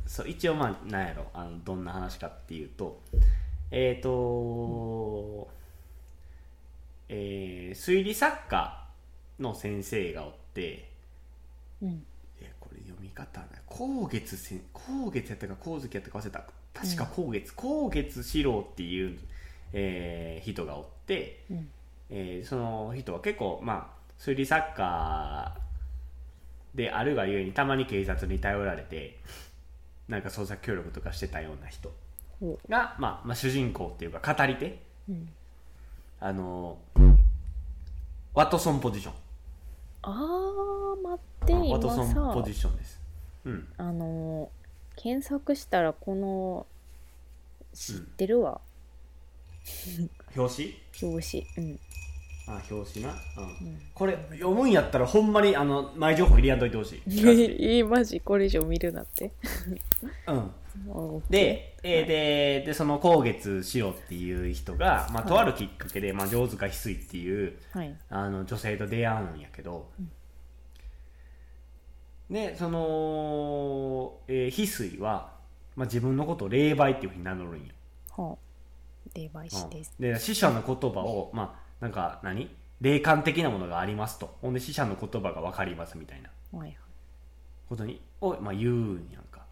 [0.06, 3.00] そう一応まあなんやろあのどんな話かっていうと
[3.70, 5.48] えっ、と
[7.08, 8.86] えー推理作家
[9.38, 10.88] の先生がおって
[11.82, 12.04] うん。
[12.40, 16.44] えこれ読み方な光月せん光月やったか光月やったか忘れた。
[16.74, 19.18] 確か光月、光月四郎っていう、
[19.72, 21.68] えー人がおって、うん。
[22.10, 25.56] えーその人は結構まあ推理作家
[26.74, 29.18] であるがゆえにたまに警察に頼られて
[30.08, 31.92] なんか捜査協力とかしてたような人
[32.40, 34.78] ほが、まあ、まあ主人公っていうか語り手。
[35.08, 35.28] ううん。
[36.20, 36.78] あの
[38.34, 39.14] ワトソンポジション。
[40.02, 43.00] あー待ってワ今トソンポさジションです。
[43.44, 43.68] うん。
[43.78, 44.66] あのー
[44.98, 46.66] 検索したらこの
[47.74, 48.62] 知ってるわ、
[50.34, 51.12] 表紙？
[51.12, 51.66] 表紙。
[51.68, 51.80] うん
[52.48, 53.44] あ表紙な、うん。
[53.44, 53.80] うん。
[53.92, 59.32] これ読むんやったらほんまにあの前情報入れやんといてほしい、 えー、マジこれ以上見るなって。
[60.28, 67.96] うん、で,、えーででその光月しろっていう人が、まあ、とあるきっかけで、まあ、上塚翡翠っていうーはい。
[68.11, 69.88] あの女性と出会うんやけど、
[72.30, 75.32] でその、えー翡翠は、
[75.74, 77.72] まあ、自分のことを霊媒っていうふうに名乗るんよ。
[78.11, 78.46] はあ。
[79.14, 80.12] 霊媒師です、うん。
[80.12, 82.50] で死者の言葉をまあなんか何？
[82.80, 84.36] 霊感的なものがありますと。
[84.42, 86.30] ほんで死者の言葉が分かりますみたいな。
[87.68, 89.44] ことにを、まあ、言うんやんか。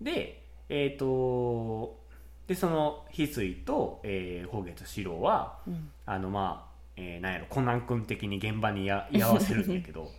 [0.00, 2.00] でえっ、と
[2.46, 5.90] でその翡翠と、えー、宝月四郎はうん。
[6.06, 10.10] あのまあ、えーなんやろコナン君的に現場に居合 居合わせるんやけど。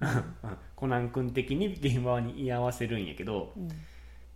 [0.00, 0.24] う ん
[0.74, 3.68] コナン君的に現場に居合わせるんやけどうん。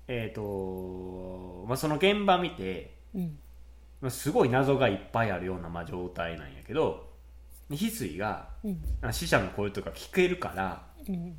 [0.07, 3.23] えっ、と、まあ、その現場見てうん。
[3.23, 3.48] まあ
[4.09, 7.09] すごい謎がいっぱいあるようなまあ状態なんやけど
[7.71, 8.81] 翡翠がうん。
[9.03, 11.35] あ死者の声とか聞けるからうん。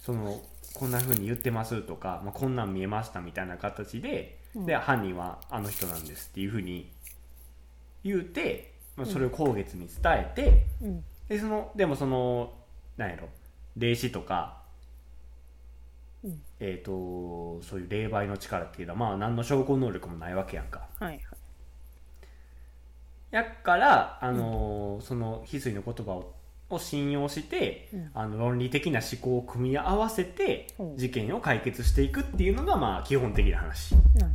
[0.00, 0.40] その
[0.74, 4.66] こんな風に言ってますとか、まあ、こんなん見えましたみたいな形で,、うん。
[4.66, 6.90] で犯人はあの人なんですっていう風に
[8.02, 11.04] 言うて、まあ、それを光月に伝えて、うん。
[11.28, 12.52] でそのでもその
[12.96, 13.28] なんやろ
[13.76, 14.62] 霊視とか、
[16.24, 16.40] うん。
[16.58, 20.88] えっ、とそういう霊媒の力っていうのはまあ何の証拠能力もないわけやんか。
[20.98, 21.22] はいはい
[23.32, 26.34] やから、あのーその翡翠の言葉を
[26.70, 28.10] を信用して、うん。
[28.14, 30.84] あの論理的な思考を組み合わせてう。
[30.84, 34.32] ん事件を解決していくっていうのがまあ基本的な話、なる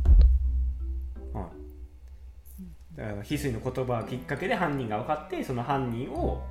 [1.34, 6.44] うん、だから翡翠の言葉がきっかけで犯人が分かってその犯人を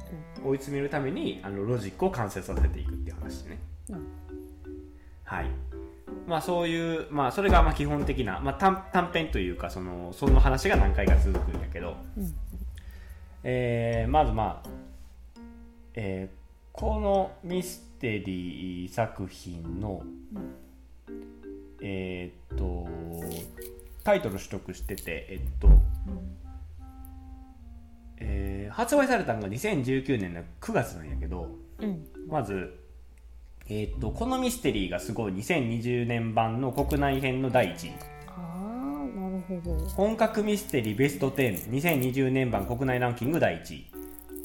[0.44, 4.08] 追い詰めるためにあのロジックを完成させていくっていう話でね、うん
[5.24, 5.77] はい
[6.26, 12.34] まあそういうまあそれがまあ基本的な、まあ、短短編というかそのその話が何回か続くんやけど、うん。
[13.44, 14.70] えーまずまあ、
[15.94, 16.38] えー
[16.74, 20.04] このミステリー作品の、
[21.82, 22.88] えーっと
[24.04, 25.70] タイトル取得しててえっと、
[28.18, 31.50] えー発売されたのが2019年の9月なんやけど。
[31.80, 32.08] うん。
[32.28, 32.78] まず、
[33.70, 37.92] えーっとこのミステリーがすごい2020年版の国内編の第1位。
[38.28, 39.78] ああなるほど。
[39.90, 43.88] 本格ミステリーベスト102020年版国内ランキング第1位。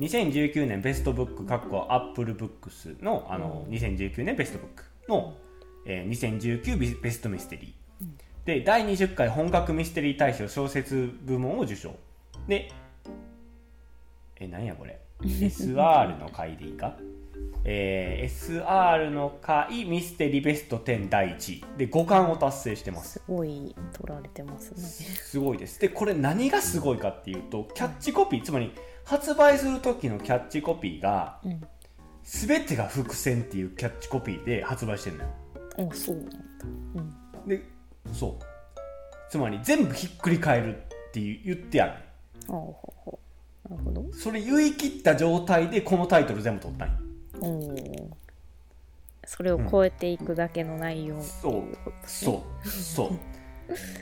[0.00, 5.34] 2019年ベストブックかっこアップルブックスのあの、2019年ベストブックの、
[5.86, 11.94] えー2019ビベストミステリー、で第20回本格ミステリー大賞小説部門を受賞。
[12.48, 12.70] で
[14.40, 14.98] えなんやこれ？
[15.22, 16.96] SR の回でいいか？
[17.64, 18.12] えー
[18.64, 23.20] SR の回ミステリーベスト10第1位で5冠を達成してます。
[23.20, 24.78] すごい取られてますね。
[24.78, 25.80] すごいです。
[25.80, 28.72] でこれ何がすごいかっていうとキャッチコピーつまり
[29.04, 31.60] 発売する時のキャッチコピーがうん
[32.24, 35.30] 「全てが伏線」っていうキャッチコピーで発売してるのよ。
[35.90, 36.38] あそうなんだ。
[37.44, 37.48] うん。
[37.48, 37.62] で
[38.12, 38.44] そう。
[39.30, 40.80] つまり全部ひっくり返るっ
[41.12, 41.92] て言ってやる。
[42.48, 44.04] ああなるほど。
[44.12, 46.94] それ言い切った状態でこのタイトル全部取ったんよ
[49.24, 51.16] それを超えていくだけの内容。
[51.16, 51.76] っていう。
[51.84, 52.68] ことですねそう。
[52.68, 53.14] そ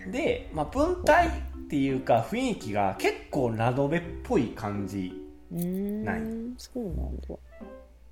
[0.09, 0.11] う。
[0.11, 1.31] で、まあ、文体っ
[1.69, 5.13] ていうか雰囲気が結構ラノベっぽい感じ
[5.51, 6.21] ない
[6.57, 7.37] そうなんだ。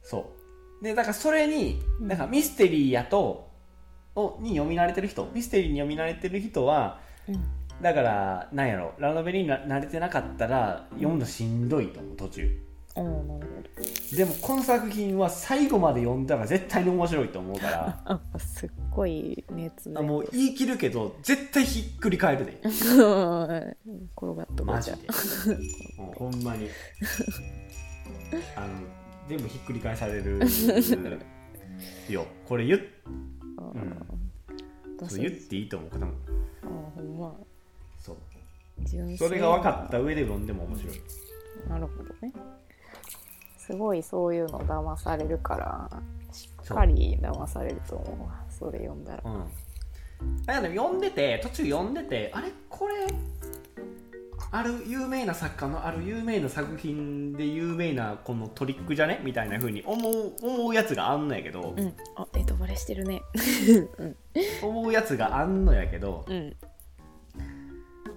[0.03, 0.31] そ
[0.81, 0.85] う。
[0.85, 3.49] でだからそれにうんなんかミステリーやと
[4.15, 7.45] をに読み慣れてる人ミステリーに読み慣れてる人はうん。
[7.83, 12.68] だからなんやろラノベにな慣れてなかったら読むのしんどいと思う途中
[13.03, 13.49] なるほど
[14.17, 18.03] でもこの作品は最後まで読んだら絶対に面白いと思うから。
[18.33, 22.61] あすっごい熱あもう言い切るけど絶対ひっくり返るで。
[22.65, 24.97] 転がっとマジで。
[25.97, 26.69] もうほんまに。
[28.57, 28.69] あの
[29.29, 30.41] 全部ひっくり返される。
[32.09, 32.27] よ。
[32.47, 32.81] これ言っ
[33.59, 34.07] うん。
[34.99, 36.13] 私そう言っていいと思う多分あ
[36.97, 37.37] ほんま。
[38.01, 38.17] そう。
[39.17, 40.97] それが分かった上で読んでも面白い。
[41.69, 42.33] なるほどね
[43.69, 45.91] すごいそういうの騙されるから
[46.33, 49.23] しっかり騙されると思うわそれ読んだら。
[49.25, 49.45] うん。
[50.47, 52.49] だから読んでて途中読んでてあれ？
[52.71, 52.95] これ？
[54.51, 59.21] ある有名な作家のある有名な作品で有名なこのトリックじゃね？
[59.23, 61.95] みたいな風に思う思うやつがあんのやけど、うん。
[62.17, 63.21] あネタバレしてるね。
[63.99, 64.17] う ん
[64.63, 66.25] 思うやつがあんのやけど。
[66.27, 66.57] うん。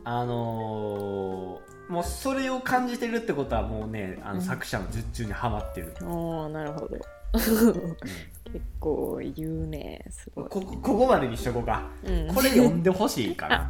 [0.06, 4.38] あのーもうそれを感じてるってことはもうねあうん。
[4.38, 6.98] の作者の術中にはまってる、ああなるほど。
[7.34, 10.50] 結構言うねすごい。
[10.50, 11.90] ここここまでにしとこうか。
[12.04, 12.34] うん。
[12.34, 13.70] これ読んでほしいかな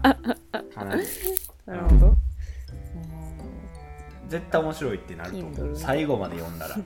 [0.73, 1.03] かなり
[1.65, 2.15] なるほど。
[4.29, 5.75] 絶対面白いってなると思う。
[5.75, 6.77] 最後まで読んだら。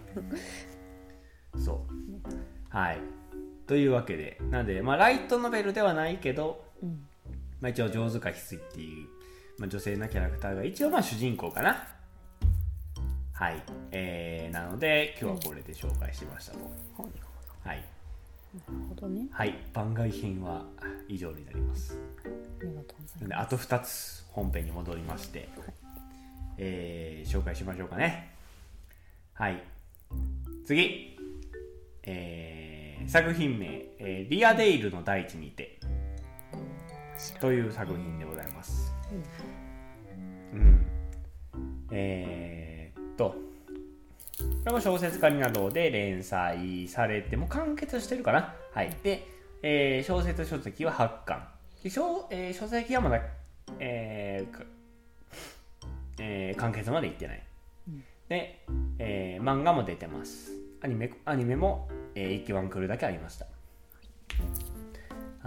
[1.63, 2.75] そう。
[2.75, 2.99] はい。
[3.67, 4.39] というわけで。
[4.49, 7.05] なんで、まあ、ライトノベルではないけど、うん。
[7.61, 9.07] まあ、一応上手か翡翠っていう、
[9.57, 11.87] まあ、女性のキャラクターが一応まあ主人公かな。
[13.33, 13.63] はい。
[13.91, 16.59] えー、なので今日はこれで紹介しましたと、
[16.97, 17.09] はい。
[17.63, 17.83] はい、
[18.71, 19.27] なるほどね。
[19.31, 20.65] はい、番外編は
[21.07, 21.97] 以上になります。
[22.23, 25.49] ありがとうございまあと2つ本編に戻りまして、
[26.57, 28.31] えー紹介しましょうかね。
[29.33, 29.61] はい。
[30.65, 31.17] 次、
[32.03, 33.67] えー作品名、
[33.99, 35.79] えーリアデイルの大地にて」
[37.39, 38.94] という作品でございます
[40.53, 40.85] うん。
[41.91, 43.29] えーっと。
[43.29, 43.35] こ
[44.65, 48.53] れも小説家になどで連載されてもう完結してるかな。
[48.73, 48.95] はい。
[49.03, 49.27] で、
[49.61, 51.47] えー小説書籍は8巻。
[51.83, 53.21] で小,、えー書籍はまだ、
[53.79, 54.63] えーか
[56.19, 57.43] えー完結までいってない、
[58.27, 58.63] で、
[58.99, 60.51] えー漫画も出てます。
[60.81, 63.45] アニメアニメも、えー、1話来るだけありました。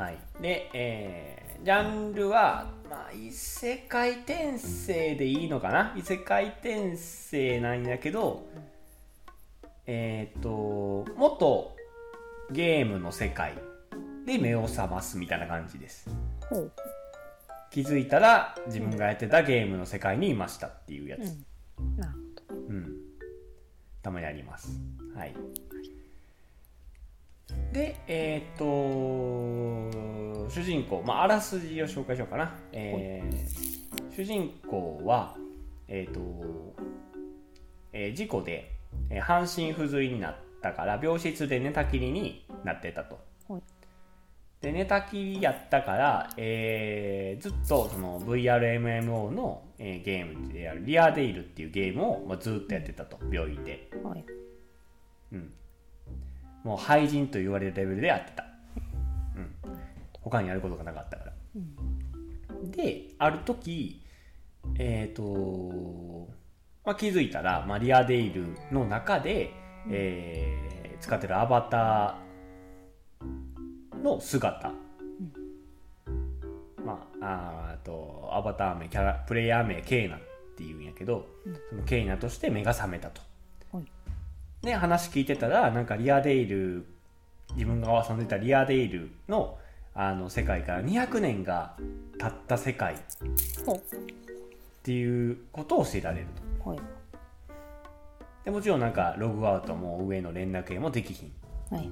[0.01, 0.19] はい。
[0.41, 5.95] で、えージャンルは、まあ、異世界転生でいいのかな？
[5.97, 8.47] 異世界転生なんやけど
[9.87, 11.77] えっ、と元
[12.51, 13.55] ゲームの世界
[14.25, 16.09] で目を覚ますみたいな感じです。
[17.71, 21.21] 気づいたら自分がやってたゲームの世界にいましたっていうやつ。
[21.79, 21.97] うん。
[21.97, 22.13] なる
[22.49, 22.61] ほど。
[22.69, 22.97] うん、
[24.03, 24.81] たまにあります。
[25.15, 25.35] はい
[27.73, 28.65] でえっ、と
[30.51, 33.69] 主人公まああらすじを紹介しようかな、えー
[34.15, 35.37] 主人公は
[35.87, 36.21] えっ、と、
[37.93, 38.73] えー事故で、
[39.11, 43.19] えー半身不随になったから病室で寝たきりになってたと。
[43.49, 43.63] はい。
[44.61, 54.25] で寝たきりやったから、えーずっとその VRMMO の、えーゲームであるリアデイルっていうゲームを、まあ、ずっとやってたと病院で、はい。
[55.33, 55.53] うん、
[56.65, 58.45] もう廃人と言われるレベルでやってた、
[59.37, 59.55] うん、
[60.21, 61.33] 他にやることがなかったから、
[62.71, 64.03] である時
[64.77, 66.29] えっ、と、
[66.85, 69.51] まあ、気づいたら、まあ、リアデイルの中で、
[69.91, 70.69] えー
[71.01, 74.73] 使ってるアバターの姿、
[76.85, 80.21] まあ、あーあとアバター名キャラプレイヤー名ケイナっ
[80.57, 81.29] ていうんやけど、
[81.71, 83.23] そのケイナとして目が覚めたと。
[84.63, 86.87] はいで話聞いてたらなんかリアデイル
[87.55, 89.59] 自分が遊んでたリアデイルの
[89.95, 91.75] あの世界から200年が
[92.19, 92.99] 経った世界っ
[93.67, 93.83] ほ
[94.85, 96.27] ていうことを教えられる
[96.63, 96.71] と。
[96.71, 96.81] うはい
[98.45, 101.75] でもちろんなんかログアウトも上の連絡へもできひん。
[101.75, 101.91] はい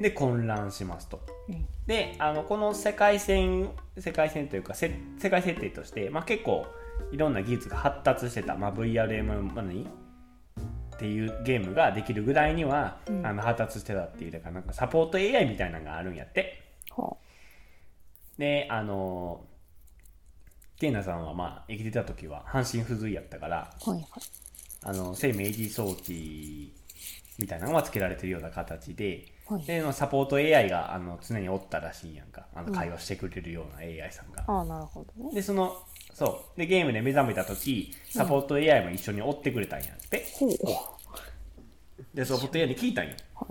[0.00, 1.20] で混乱しますと。
[1.48, 6.66] うんであのこの世界線世界線というかせ世界設定として、まあ、結構
[7.12, 9.86] いろんな技術が発達してた、まあ、VRM 何
[10.94, 13.26] っていうゲームができるぐらいには、うん。
[13.26, 16.62] あの発達してたっていうだからなんかサポート AI みたいなのがあるんやって。
[16.90, 17.18] ほ
[18.38, 19.44] であの
[20.78, 24.08] ケイナさんはまあ生きてた時は半身不随やったからうはいはい。
[24.82, 26.74] あの生命維持装置
[27.38, 29.64] みたいなのがつけられてるような形で、はい。
[29.64, 32.46] でサポート AI があの常におったらしいんやんか。
[32.54, 35.34] あの会話してくれるような AI さんが、ああなるほどね。
[35.34, 35.76] でその
[36.14, 36.58] そう。
[36.58, 40.48] でゲームで目覚めた時サポート AI も一緒に追ってくれたんやって、ほう。
[40.48, 40.58] はい
[42.14, 43.12] でサポート AI に聞いたんよ。
[43.34, 43.46] は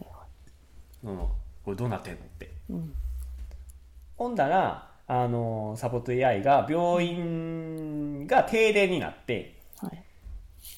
[1.04, 1.30] その
[1.66, 2.46] これどうなってんのって。
[2.46, 2.94] いうん。
[4.16, 10.04] ほんだらあのサポート AI が病院が停電になってはい。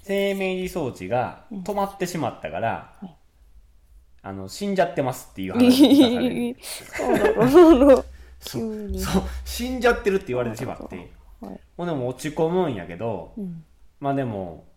[0.03, 3.15] 生命維持装置が止まってしまったから、はい。
[4.23, 6.57] あの死んじゃってますっていう話が出される。
[8.39, 11.11] そうそう 死んじゃってるって言われてしまって
[11.45, 11.59] はい。
[11.77, 13.63] ほんでも落ち込むんやけどうん。
[13.99, 14.67] まあでも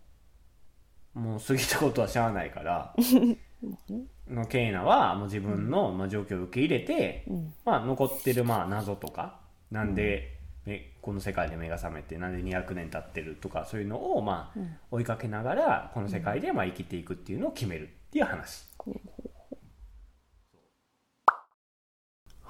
[1.13, 2.95] もう過ぎたことはしゃあないから
[4.27, 7.53] のケイナはもう自分の、まあ、状況を受け入れて、うん。
[7.65, 9.39] まあ、残ってるまあ謎とか
[9.71, 14.77] なんで、めこの世界で目が覚めてなんで200年経ってるとかそういうのをまあうん。
[14.91, 18.65] 追いかけながらこの世界でまあ生きていくっていうのを決めるっていう話。
[18.77, 18.99] ほう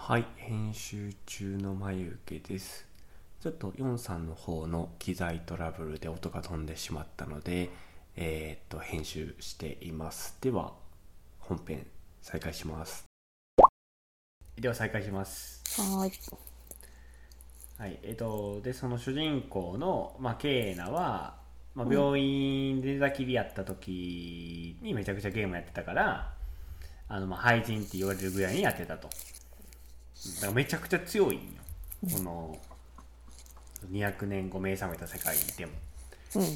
[0.09, 2.88] はい、編集中の眉毛です。
[3.41, 7.69] ちょっとヨンさんの方の機材トラブルで音が飛んでしまったので、
[8.17, 10.35] えーっと、編集しています。
[10.41, 10.73] では、
[11.39, 11.87] 本編
[12.21, 13.05] 再開します。
[14.57, 15.63] では再開します。
[15.81, 16.11] はーい
[17.77, 21.39] はい、えっと、で、その主人公の、まあ、ケイナは、
[21.75, 26.33] まあ、病院で寝たきりやった時にめちゃくちゃゲームやってたから、
[27.07, 29.07] あの、まあ、廃人って言われるぐらいにやってたと。
[29.07, 32.17] だからめちゃくちゃ強いんよ。
[32.17, 32.59] この、
[33.87, 35.71] 200年後目覚めた世界にいても。
[36.35, 36.53] うんだか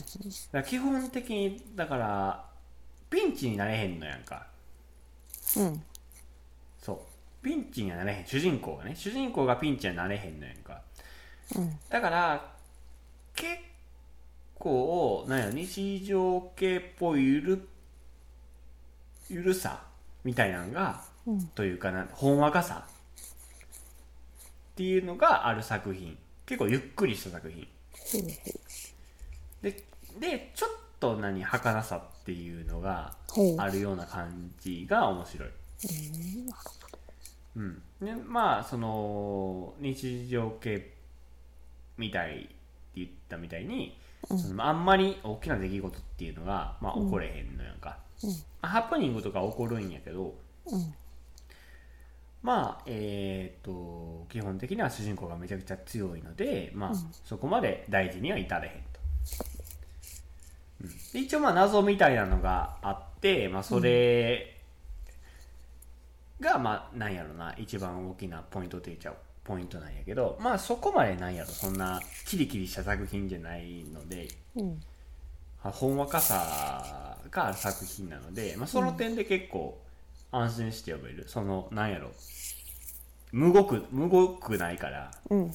[0.54, 2.46] ら基本的に、だから、
[3.10, 4.46] ピンチになれへんのやんか。
[5.58, 5.84] うん
[6.80, 7.44] そう。
[7.44, 8.26] ピンチにはなれへん。
[8.26, 8.96] 主人公がね。
[8.96, 10.82] 主人公がピンチにはなれへんのやんか。
[11.56, 12.54] うんだから
[13.36, 13.56] 結
[14.56, 17.68] 構なんや日常系っぽいゆる
[19.30, 19.84] ゆるさ
[20.24, 26.18] みたいなのがうんというかなほんわかさっていうのがある作品
[26.54, 27.68] 結構ゆっくりした作品。
[29.62, 29.84] で
[30.20, 33.16] でちょっと何儚さっていうのが
[33.58, 35.50] あるような感じが面白い。
[37.56, 37.82] うん。
[38.00, 40.94] でまあその日常系
[41.98, 42.50] みたいって
[42.98, 43.98] 言ったみたいに、
[44.30, 44.40] うん。
[44.40, 47.06] そのあんまり大きな出来事っていうのが、まあ、うん。
[47.06, 48.30] 起これへんのやんか、うん。
[48.30, 50.36] まあハプニングとか起こるんやけど
[50.68, 50.94] うん
[52.44, 56.98] まあえっ、と基本的には主人公がめちゃくちゃ強いので、まあうん。
[57.24, 59.00] そこまで大事には至れへんと、
[60.84, 64.60] うん、で一応まあ謎みたいなのがあって、まあ、それ
[66.40, 74.64] がまあなんやろな一番大きなポイントと言っちゃうポイントなんやけどまあそこまでなんやろそんなキリキリした作品じゃないのでう
[75.72, 79.80] ほんわかさがある作品なので、まあ、その点で結構、
[80.36, 81.26] 安心して読める。
[81.28, 82.12] そのなんやろ。
[83.32, 85.12] 無動く無動くないから。
[85.30, 85.50] うんうん。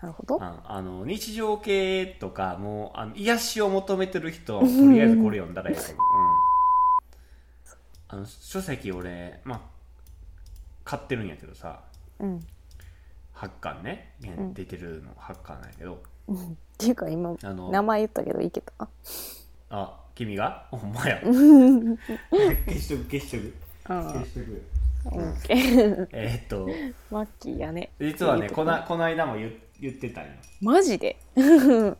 [0.00, 0.42] なるほど。
[0.42, 5.94] ああの日常系とかもうあの癒しを求めてる人はとりあえずこれ読んだらいいと思う、
[8.12, 9.60] うん、あの書籍俺まあ
[10.84, 11.82] 買ってるんやけどさ。
[12.18, 12.46] うん。
[13.34, 14.54] 8巻ね、ん。
[14.54, 16.02] 出てるの8巻なんやけど。
[16.28, 18.88] うんっていうか今あの名前言ったけどいけた？
[19.70, 20.66] あ君が？
[20.70, 21.20] ほんまや。
[21.22, 23.54] 消しとく消しとく。
[23.62, 24.62] あ消しとく
[25.06, 26.68] あオッケーえーっと。
[27.10, 27.90] マッキーやね。
[28.00, 28.56] 実はねこ。
[28.56, 30.30] こなこの間も言言ってたんよ。
[30.60, 31.16] マジで？
[31.36, 31.96] そう。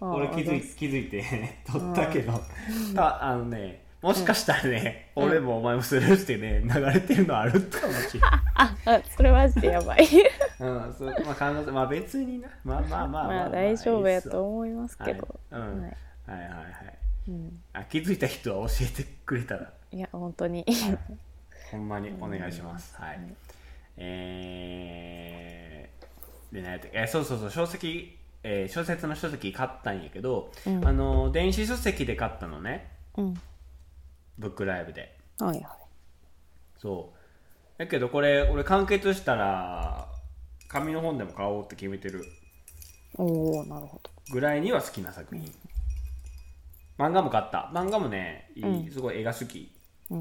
[0.00, 1.24] あー俺気づい気づいて
[1.66, 2.40] 撮ったけど。
[2.94, 5.24] たあのねもしかしたらね、うん。
[5.24, 10.04] 俺もお前もスルーしてね流れてるのあるかもしれないああそれマジでやばい。
[10.60, 12.48] うんそうまあ可能性まあ別にな。
[12.62, 15.80] まあまあまあまあ大丈夫やと思思いますけど、はいうん。
[15.82, 15.90] はい。
[16.26, 16.98] はいはいはい。
[17.26, 19.72] うん、あ気づいた人は教えてくれたら。
[19.90, 20.66] いや本当に
[21.74, 22.94] ほんまにお願いします。
[23.00, 23.18] はいはい。
[23.96, 33.34] えー、でね、えーそうそうそう、書籍、えー小説の書籍買ったんやけど、うんあの、電子書籍で買ったのね、うん
[34.38, 35.16] ブックライブで。
[35.40, 35.66] はいはい
[36.78, 37.18] そう。
[37.78, 40.08] だけどこれ、俺完結したら、
[40.68, 42.24] 紙の本でも買おうって決めてる
[43.16, 45.52] おおなるほどぐらいには好きな作品。
[46.98, 47.70] 漫画も買った。
[47.72, 49.72] 漫画もね、いい、うんすごい絵が好き。
[50.10, 50.16] うー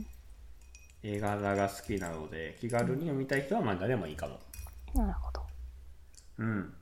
[0.00, 0.06] ん
[1.06, 4.40] 映画が好きなので、気軽に読みたい人は漫画でもいいかも。
[4.94, 5.42] なるほど
[6.38, 6.74] うん。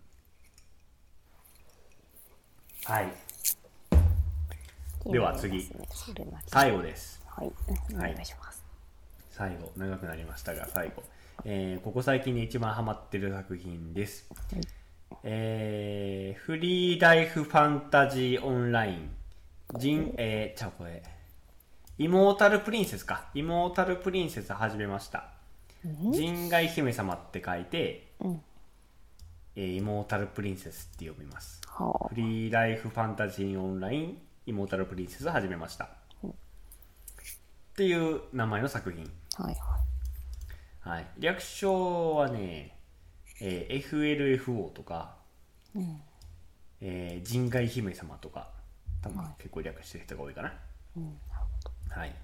[2.84, 3.12] はい。
[5.10, 5.68] では次
[6.46, 7.20] 最後です。
[7.26, 7.52] はい
[7.94, 8.64] お願いします、
[9.30, 11.02] 最後、長くなりましたが、最後。
[11.44, 14.28] えーここ最近で一番ハマってる作品です。
[14.52, 14.62] はい
[15.24, 19.10] えーフリーライフファンタジーオンライン。
[19.76, 21.02] 人、えー、ちゃうこれ。
[22.02, 23.26] イモータルプリンセスか。
[23.32, 25.28] イモータルプリンセス始めました。
[25.84, 28.40] 人外姫様って書いて、うん
[29.54, 31.60] えーイモータルプリンセスって読みます。
[31.68, 35.84] はフリーライフファンタジーオンラインイモータルプリンセス始めました。
[36.24, 36.30] っ
[37.76, 39.08] ていう名前の作品。
[39.38, 41.06] あはいははい。
[41.20, 42.76] 略称はね、
[43.40, 45.14] えー FLFO とか、
[45.76, 46.00] いうん
[46.80, 48.48] えー人外姫様とか、
[49.02, 50.52] 多分結構略してる人が多いかな。
[50.96, 51.16] うん
[51.94, 52.14] はい。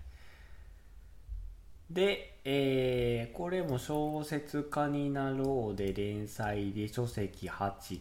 [1.91, 8.01] で、えーこれも小説家になろうで連載で書籍8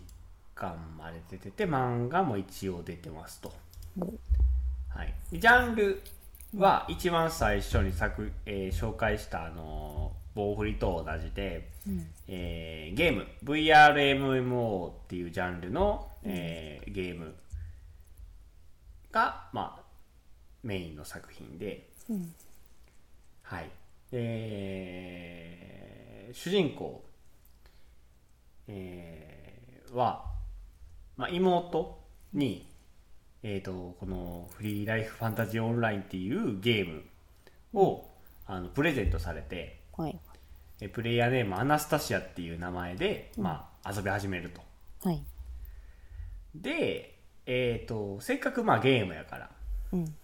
[0.56, 3.54] 巻まで出てて、漫画も一応出てますと。
[3.98, 4.08] ど
[4.90, 6.02] はい、ジャンル
[6.58, 17.36] は一番最初に作、えー紹介したあの棒振りと同じで、うんえーゲーム VRMMO っていうジャンルの、えーゲーム
[19.12, 19.87] が、まあ、
[20.64, 22.34] メインの作品で、うん。
[23.44, 23.70] はい。
[24.12, 25.78] えー
[26.34, 27.06] 主人公、
[28.68, 30.26] えーは、
[31.16, 32.04] まあ、妹
[32.34, 32.70] に、
[33.44, 37.04] えー、とこのフリーライフファンタジーオンラインっていうゲーム
[37.74, 38.06] を、
[38.46, 40.20] あのプレゼントされてはい。
[40.80, 44.62] えプレイヤーネームアナスタシアっていう名前で、まあ、遊び始めると。
[45.08, 45.24] はい。
[46.56, 49.50] で、えー、とせっかくまあゲームやから、
[49.94, 50.16] うん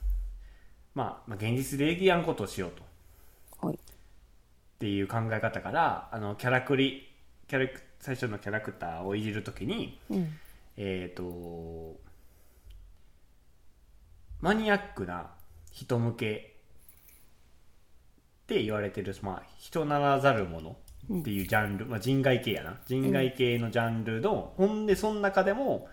[0.95, 2.71] まあ、まあ現実できやんことをしよう
[3.59, 3.67] と。
[3.67, 3.75] はい。
[3.75, 3.79] っ
[4.79, 7.07] ていう考え方からあのキャラクリ
[7.47, 10.33] キャラク最初のキャラクターをいじるときにうん。
[10.75, 11.95] えっ、と
[14.41, 15.31] マニアックな
[15.71, 16.53] 人向け
[18.43, 20.75] って言われてる、まあ、人ならざるもの
[21.19, 22.77] っていうジャンル、まあ、人外系やな。
[22.85, 25.87] 人外系のジャンルの、ほんでその中でも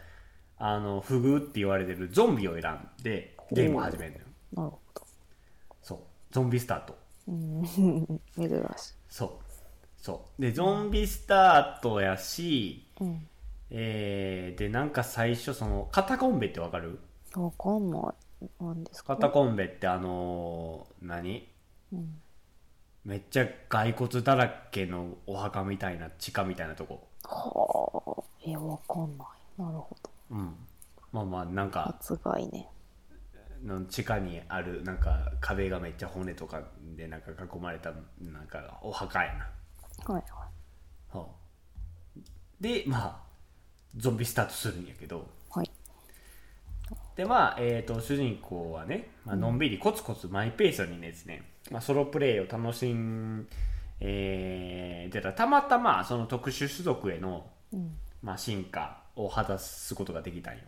[0.58, 4.20] あの不遇って言われてるゾンビを選んでゲームを始める
[4.54, 4.78] のよ
[6.30, 6.96] ゾンビスタート。
[7.28, 7.64] うん。
[7.64, 9.30] 珍しいそう。
[9.96, 10.42] そう。
[10.42, 13.26] でゾンビスタートやし、うん。
[13.70, 16.98] えーでなんか最初そのカタコンベってわかる？
[17.34, 18.46] わかんない。
[18.60, 19.16] 何ですか？
[19.16, 21.48] カタコンベってあのー何？
[21.92, 22.20] うん。
[23.04, 27.08] めっちゃ骸骨だらけのお墓みたいな地下みたいなとこ。
[27.24, 28.22] はあ。
[28.46, 29.62] えわかんない。
[29.62, 30.10] なるほど。
[30.30, 30.54] うん。
[31.12, 32.64] まあまあなんか初概念
[33.64, 36.62] の地下にあるなんか壁がめっちゃ骨とか
[36.96, 40.12] でなんか囲まれたなんかお墓やな。
[40.12, 40.48] はいは
[41.12, 41.34] そ
[42.18, 42.62] う。
[42.62, 43.20] でまあ
[43.96, 45.26] ゾンビスタートするんやけど。
[45.56, 45.70] いはい。
[47.16, 53.46] でまあ、えー、と主人公はね、まあのんびりコツコツマイペースにですね、まあ、ソロプレイを楽しん
[54.00, 57.96] えー、でたたまたまその特殊種族への、うん。
[58.22, 60.60] まあ、進化を果たすことができたんよ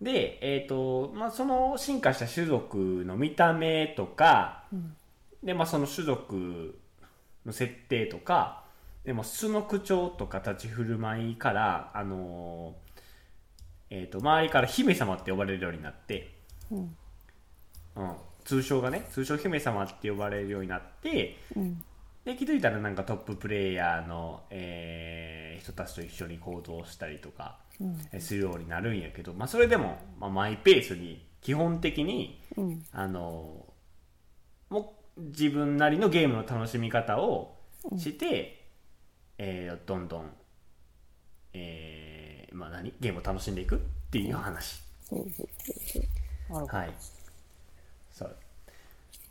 [0.00, 4.96] で、えーとまあ、その進化した種族の見た目とか、うん。
[5.42, 6.78] でまあその種族
[7.46, 8.64] の設定とか
[9.04, 12.74] でも素の口調とか立ち振る舞いからあの
[13.88, 16.32] えー、と周りから姫様って呼ばれるようになって、
[16.70, 16.96] うん。
[17.96, 18.12] うん、
[18.44, 21.82] 通称がね通称姫様って呼ばれるようになってうん。
[22.24, 27.58] で気づいたらなんかトッププレイヤーの、えー人たちと一緒に行動したりとか
[28.18, 32.84] するようになるんやけど、まあ、それでも、まあ、マイペースに基本的にうん。
[32.92, 33.66] あの
[34.68, 37.56] もう自分なりのゲームの楽しみ方を
[37.96, 38.64] して、
[39.38, 40.30] えーどんどん、
[41.54, 42.92] えーまあ何？
[43.00, 43.78] ゲームを楽しんでいくっ
[44.10, 44.80] ていう話、
[46.50, 46.90] はい。
[48.12, 48.36] そう。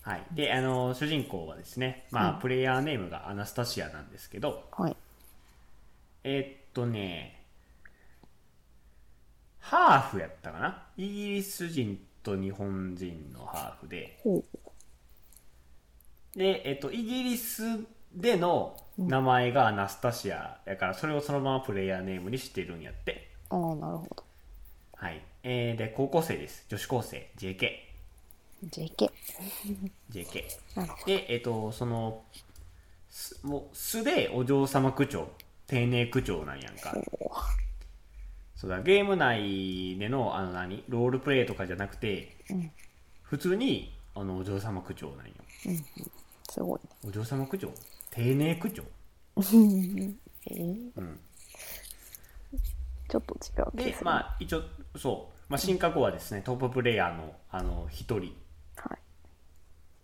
[0.01, 0.23] はい。
[0.33, 4.95] であの主人公はですねまあ、プレイヤーネームがアナスタシアなんですけどはい。
[6.23, 7.38] えーっとね
[9.69, 10.83] ハーフやったかな？
[10.97, 14.17] イギリス人と日本人のハーフで。
[16.35, 17.61] で、えっと、イギリス
[18.11, 23.29] での名前がアナスタシアやからそれをそのままプレイヤーネームにしてるんやって。
[23.51, 24.23] ああなるほど。
[24.95, 26.65] はい、えー、で高校生です。
[26.67, 27.29] 女子高生。
[27.37, 27.69] JK
[28.65, 29.11] JK
[30.09, 30.43] JK
[30.75, 32.23] なるほでえっとその
[33.07, 35.29] すもう素でお嬢様口調
[35.67, 36.95] 丁寧口調なんやんか。
[36.95, 37.03] ど
[38.59, 42.69] そうだゲーム内でのあの何ロールプレイとかじゃなくて、うん。
[43.21, 45.33] 普通にあのお嬢様口調なんよ。
[46.49, 46.79] すごい。
[47.07, 47.71] お嬢様口調？
[48.11, 48.83] 丁寧口調？
[48.83, 50.13] ね
[50.51, 50.91] えー？
[50.93, 51.19] うん。
[53.07, 54.05] ちょっと違う気でがする。
[54.05, 54.63] まあ一応
[54.97, 58.35] そう、まあ、進化後はですねトッププレイヤーのあの一人、
[58.75, 58.97] はい。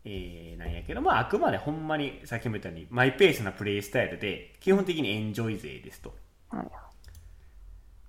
[0.05, 6.15] えーなんやけど、まあ、あくまでほんまにさっきも言ったようにマイペースなプレイスタイルで基本的にエンジョイ勢ですと。
[6.51, 6.67] はい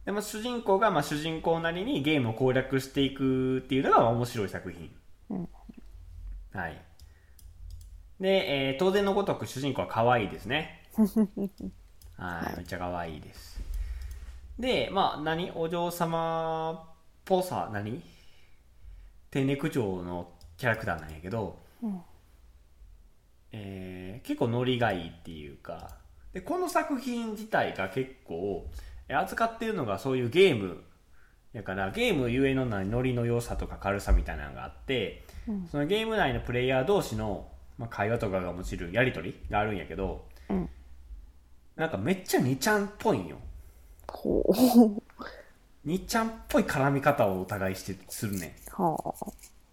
[0.07, 4.91] でも主人公がまあ主人公なりにゲームを攻略していくっていうのがまあ面白い作品、
[5.31, 5.49] うん。
[6.55, 6.81] はい。
[8.21, 10.89] で、えー当然のごとく主人公は可愛いですね。
[12.17, 12.57] はい。
[12.57, 13.61] めっちゃ可愛いです。
[14.59, 15.51] でまあ何？
[15.51, 16.95] お嬢様っ
[17.25, 18.01] ぽさ何？
[19.33, 22.01] 丁寧口調のキャラクターなんやけど、うん。
[23.51, 25.97] えー結構ノリがいいっていうか
[26.33, 30.83] でこの作品自体が結構え扱ってるのがそういうゲーム。
[31.53, 35.67] やからゲームゆえのなノリの良さとか軽さみたいなのがあって、うん。
[35.71, 37.49] そのゲーム内のプレイヤー同士の、
[37.79, 40.69] まあ、会話とかがもちろんやり取りがあるんやけどうん。
[41.77, 43.39] なんかめっちゃ2ちゃんっぽいんよ。
[44.09, 45.89] ほう。
[45.89, 48.57] 2ちゃんっぽい絡み方をお互いしてするね。
[48.79, 49.15] んは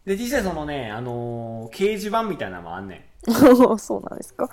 [0.06, 3.32] で実際そのねあのー掲示板みたいなのもあんねん。
[3.32, 3.34] あ
[3.80, 4.50] そうなんですか？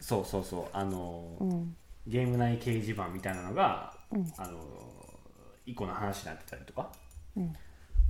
[0.00, 0.64] そうそうそう。
[0.72, 1.76] あのーうん。
[2.06, 4.58] ゲーム内掲示板みたいなのが、うんあの
[5.66, 6.90] 一個の話になってたりとか
[7.36, 7.52] うん。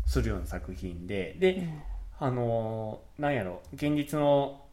[0.07, 1.82] するような作品でで、ん。
[2.18, 4.64] あのなんやろ現実の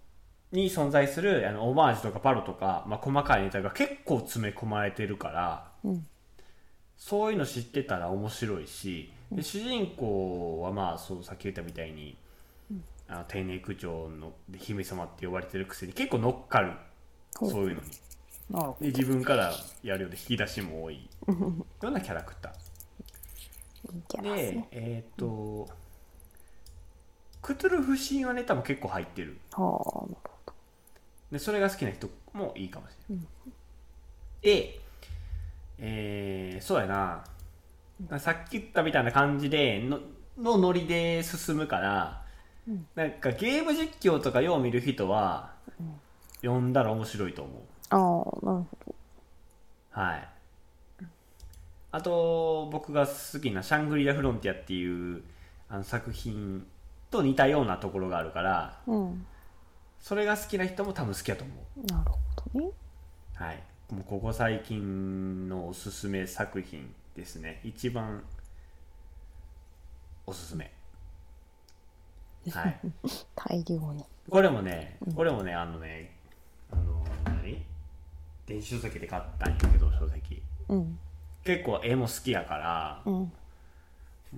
[0.52, 6.06] に存在するあのオマージュとかパロとか、まあ、細かいネタが結構詰め込まれてるからうん。
[6.98, 12.16] そういうの知ってたら面白いしで主人公はまあそうさっき言ったみたいに、
[13.08, 16.74] あの丁寧区長ので姫様って呼ばれてるくせに結構乗っかる。
[17.40, 17.82] そういうのに。
[18.50, 21.10] なるほで自分からやるようで引き出しも多い。
[21.28, 25.68] ようなキャラクターでねえっ、と
[27.42, 29.38] クトゥルフ神話ネタも結構入ってる。
[29.54, 30.54] はあなるほど。
[31.32, 33.26] でそれが好きな人もいいかもしれない、
[34.42, 34.80] で
[35.78, 37.24] えーそうやな。
[38.20, 40.00] さっき言ったみたいな感じでの
[40.38, 42.26] のノリで進むから、
[42.68, 42.86] うん。
[42.96, 45.54] なんかゲーム実況とかよう見る人は、
[46.42, 48.96] 読んだら面白いと思うああなるほど
[49.92, 50.28] はい。
[51.92, 55.24] あと、僕が好きなシャングリラ・フロンティアっていう
[55.70, 56.66] あの作品
[57.10, 59.26] と似たようなところがあるから、うん
[60.06, 61.54] それが好きな人も多分好きだと思
[61.88, 63.44] なるほどねう。
[63.44, 63.64] はい。
[63.92, 67.60] もうここ最近のおすすめ作品ですね。
[67.64, 68.24] 一番
[70.28, 70.72] おすすめ。
[72.52, 72.80] はい。
[73.36, 76.12] 大量にこれもね、これもね、あのね、
[76.72, 77.05] あの、何
[78.48, 80.42] 電子書籍で買ったんやけど、書籍。
[80.70, 81.00] うん。
[81.44, 83.32] 結構絵も好きやから、うん。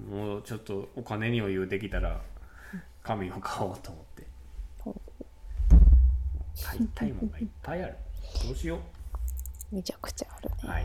[0.10, 2.22] もうちょっとお金に余裕できたら
[3.04, 4.28] 紙を買おうと思って。
[6.64, 7.96] 買いたいもんがいっぱいある。
[8.46, 8.80] どうしよ
[9.72, 10.56] めちゃくちゃあるね。
[10.64, 10.84] うはい。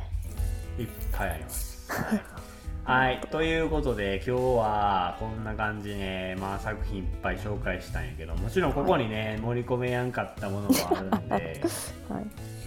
[0.79, 1.91] いっぱいあります。
[2.85, 11.63] はい、はい、ということで今日はこんな感じで、まあ、作品いっぱい紹介したんやけどもちろんここにね盛り込めやんかったものもあるんで。
[12.09, 12.62] はい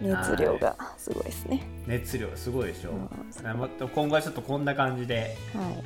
[0.00, 1.62] 熱量がすごいですね。
[1.86, 3.88] 熱量すごいでしょ、うん。
[3.88, 5.84] 今後はちょっとこんな感じではい。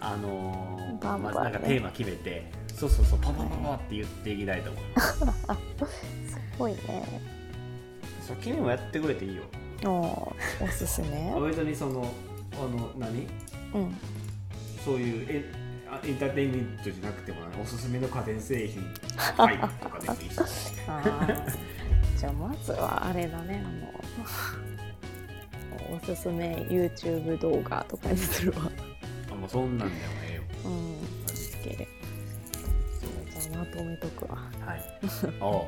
[0.00, 1.34] あのーバンバンね。
[1.34, 5.18] まあ、なんかテーマ決めてそうそうそうパパパパって言っていきたいと思います。
[5.18, 5.24] す
[6.58, 7.22] ごいね。
[8.26, 9.42] そう君もやってくれていいよ。
[9.84, 11.32] おーおすすめ？
[11.34, 12.06] あ別にその
[12.54, 13.26] あの何？
[13.74, 13.96] うん。
[14.84, 15.44] そういうエン
[15.90, 18.82] あエンターテインメントじゃなくてもおすすめの家電製品
[19.36, 20.36] タイプとかでもいいし
[22.18, 23.64] じゃあまずはあれだね。
[23.64, 23.68] あ
[25.90, 28.70] の おすすめ YouTube 動画とかにするわ。
[29.30, 30.42] あもうそんなんでもええよ。
[30.64, 30.72] うん。
[30.72, 30.96] オ
[31.26, 31.78] ッケー
[33.40, 34.50] じゃあまとめとくわ。
[34.66, 34.82] はい。
[35.40, 35.66] おう、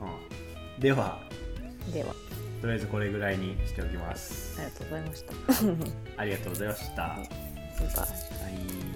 [0.00, 1.20] うん、では
[1.92, 2.12] では。
[2.60, 4.60] とりあえずこれぐらいにしておきます。
[4.60, 5.32] ありがとうございました。
[6.22, 7.02] ありがとうございました。
[7.02, 7.34] はバイバイ。
[8.54, 8.95] い